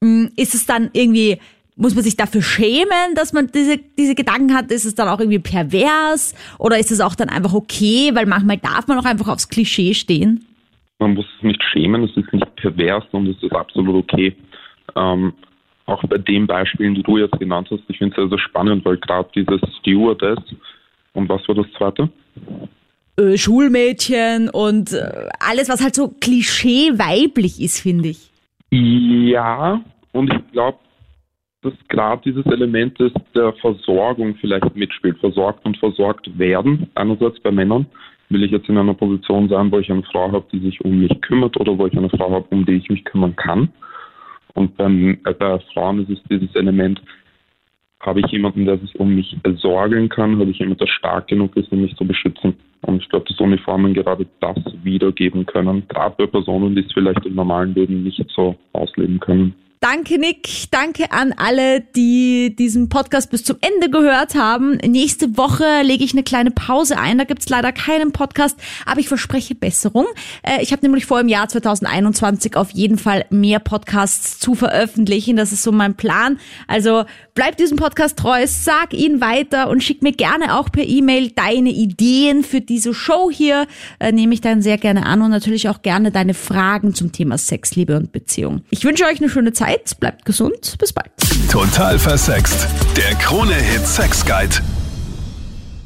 mh, 0.00 0.30
ist 0.36 0.54
es 0.54 0.66
dann 0.66 0.88
irgendwie, 0.92 1.38
muss 1.80 1.94
man 1.94 2.04
sich 2.04 2.16
dafür 2.16 2.42
schämen, 2.42 3.14
dass 3.14 3.32
man 3.32 3.50
diese, 3.52 3.78
diese 3.98 4.14
Gedanken 4.14 4.54
hat? 4.54 4.70
Ist 4.70 4.84
es 4.84 4.94
dann 4.94 5.08
auch 5.08 5.18
irgendwie 5.18 5.38
pervers? 5.38 6.34
Oder 6.58 6.78
ist 6.78 6.92
es 6.92 7.00
auch 7.00 7.14
dann 7.14 7.30
einfach 7.30 7.54
okay? 7.54 8.10
Weil 8.14 8.26
manchmal 8.26 8.58
darf 8.58 8.86
man 8.86 8.98
auch 8.98 9.04
einfach 9.04 9.28
aufs 9.28 9.48
Klischee 9.48 9.94
stehen. 9.94 10.44
Man 10.98 11.14
muss 11.14 11.24
sich 11.34 11.42
nicht 11.42 11.62
schämen, 11.72 12.04
es 12.04 12.14
ist 12.16 12.32
nicht 12.32 12.54
pervers 12.56 13.04
und 13.12 13.26
es 13.28 13.42
ist 13.42 13.52
absolut 13.52 14.04
okay. 14.04 14.36
Ähm, 14.94 15.32
auch 15.86 16.04
bei 16.04 16.18
den 16.18 16.46
Beispielen, 16.46 16.94
die 16.94 17.02
du 17.02 17.16
jetzt 17.16 17.38
genannt 17.38 17.68
hast, 17.70 17.82
ich 17.88 17.96
finde 17.98 18.14
es 18.14 18.20
sehr, 18.20 18.28
sehr 18.28 18.38
spannend, 18.38 18.84
weil 18.84 18.98
gerade 18.98 19.28
dieses 19.34 19.60
Stewardess 19.78 20.38
und 21.14 21.28
was 21.28 21.46
war 21.48 21.54
das 21.54 21.66
zweite? 21.78 22.10
Äh, 23.16 23.38
Schulmädchen 23.38 24.50
und 24.50 24.92
äh, 24.92 25.28
alles, 25.40 25.70
was 25.70 25.82
halt 25.82 25.94
so 25.94 26.08
Klischee 26.20 26.92
weiblich 26.98 27.60
ist, 27.60 27.80
finde 27.80 28.10
ich. 28.10 28.30
Ja, 28.70 29.80
und 30.12 30.32
ich 30.32 30.52
glaube, 30.52 30.78
dass 31.62 31.74
gerade 31.88 32.22
dieses 32.24 32.46
Element 32.46 32.98
des, 32.98 33.12
der 33.34 33.52
Versorgung 33.54 34.34
vielleicht 34.36 34.74
mitspielt. 34.74 35.18
Versorgt 35.18 35.64
und 35.66 35.76
versorgt 35.76 36.38
werden. 36.38 36.88
Einerseits 36.94 37.38
bei 37.40 37.50
Männern 37.50 37.86
will 38.30 38.44
ich 38.44 38.50
jetzt 38.50 38.68
in 38.68 38.78
einer 38.78 38.94
Position 38.94 39.48
sein, 39.48 39.70
wo 39.70 39.78
ich 39.78 39.90
eine 39.90 40.02
Frau 40.04 40.32
habe, 40.32 40.46
die 40.52 40.60
sich 40.60 40.80
um 40.84 41.00
mich 41.00 41.20
kümmert 41.20 41.58
oder 41.58 41.76
wo 41.76 41.86
ich 41.86 41.96
eine 41.96 42.08
Frau 42.08 42.30
habe, 42.30 42.46
um 42.50 42.64
die 42.64 42.76
ich 42.76 42.88
mich 42.88 43.04
kümmern 43.04 43.36
kann. 43.36 43.68
Und 44.54 44.76
beim, 44.76 45.18
äh, 45.24 45.34
bei 45.34 45.58
Frauen 45.72 46.02
ist 46.02 46.10
es 46.10 46.22
dieses 46.30 46.54
Element, 46.54 47.00
habe 48.00 48.20
ich 48.20 48.26
jemanden, 48.28 48.64
der 48.64 48.78
sich 48.78 48.98
um 48.98 49.14
mich 49.14 49.36
sorgen 49.56 50.08
kann, 50.08 50.38
habe 50.38 50.50
ich 50.50 50.58
jemanden, 50.58 50.78
der 50.78 50.86
stark 50.86 51.28
genug 51.28 51.54
ist, 51.56 51.70
um 51.70 51.82
mich 51.82 51.94
zu 51.96 52.06
beschützen. 52.06 52.54
Und 52.82 53.02
ich 53.02 53.08
glaube, 53.10 53.26
dass 53.28 53.38
Uniformen 53.38 53.92
gerade 53.92 54.26
das 54.40 54.56
wiedergeben 54.82 55.44
können, 55.44 55.86
gerade 55.88 56.14
bei 56.16 56.26
Personen, 56.26 56.74
die 56.74 56.82
es 56.82 56.92
vielleicht 56.94 57.26
im 57.26 57.34
normalen 57.34 57.74
Leben 57.74 58.02
nicht 58.02 58.24
so 58.34 58.56
ausleben 58.72 59.20
können. 59.20 59.54
Danke, 59.82 60.18
Nick. 60.18 60.70
Danke 60.70 61.10
an 61.10 61.32
alle, 61.32 61.80
die 61.80 62.54
diesen 62.54 62.90
Podcast 62.90 63.30
bis 63.30 63.44
zum 63.44 63.56
Ende 63.62 63.88
gehört 63.88 64.34
haben. 64.34 64.72
Nächste 64.86 65.38
Woche 65.38 65.80
lege 65.82 66.04
ich 66.04 66.12
eine 66.12 66.22
kleine 66.22 66.50
Pause 66.50 66.98
ein. 66.98 67.16
Da 67.16 67.24
gibt's 67.24 67.48
leider 67.48 67.72
keinen 67.72 68.12
Podcast, 68.12 68.58
aber 68.84 69.00
ich 69.00 69.08
verspreche 69.08 69.54
Besserung. 69.54 70.04
Äh, 70.42 70.60
ich 70.60 70.72
habe 70.72 70.82
nämlich 70.82 71.06
vor, 71.06 71.18
im 71.18 71.28
Jahr 71.28 71.48
2021 71.48 72.56
auf 72.56 72.72
jeden 72.72 72.98
Fall 72.98 73.24
mehr 73.30 73.58
Podcasts 73.58 74.38
zu 74.38 74.54
veröffentlichen. 74.54 75.36
Das 75.36 75.50
ist 75.50 75.62
so 75.62 75.72
mein 75.72 75.94
Plan. 75.94 76.38
Also 76.68 77.04
bleib 77.32 77.56
diesem 77.56 77.78
Podcast 77.78 78.18
treu, 78.18 78.46
sag 78.46 78.92
ihn 78.92 79.22
weiter 79.22 79.70
und 79.70 79.82
schick 79.82 80.02
mir 80.02 80.12
gerne 80.12 80.58
auch 80.58 80.70
per 80.70 80.84
E-Mail 80.84 81.30
deine 81.30 81.70
Ideen 81.70 82.44
für 82.44 82.60
diese 82.60 82.92
Show 82.92 83.30
hier. 83.32 83.66
Äh, 83.98 84.12
nehme 84.12 84.34
ich 84.34 84.42
dann 84.42 84.60
sehr 84.60 84.76
gerne 84.76 85.06
an 85.06 85.22
und 85.22 85.30
natürlich 85.30 85.70
auch 85.70 85.80
gerne 85.80 86.10
deine 86.10 86.34
Fragen 86.34 86.94
zum 86.94 87.12
Thema 87.12 87.38
Sex, 87.38 87.76
Liebe 87.76 87.96
und 87.96 88.12
Beziehung. 88.12 88.60
Ich 88.68 88.84
wünsche 88.84 89.06
euch 89.06 89.20
eine 89.20 89.30
schöne 89.30 89.54
Zeit. 89.54 89.69
Zeit, 89.70 90.00
bleibt 90.00 90.24
gesund, 90.24 90.76
bis 90.78 90.92
bald. 90.92 91.10
Total 91.50 91.98
versext. 91.98 92.66
Der 92.96 93.14
Krone-Hit 93.16 93.86
Sex 93.86 94.24
Guide. 94.24 94.56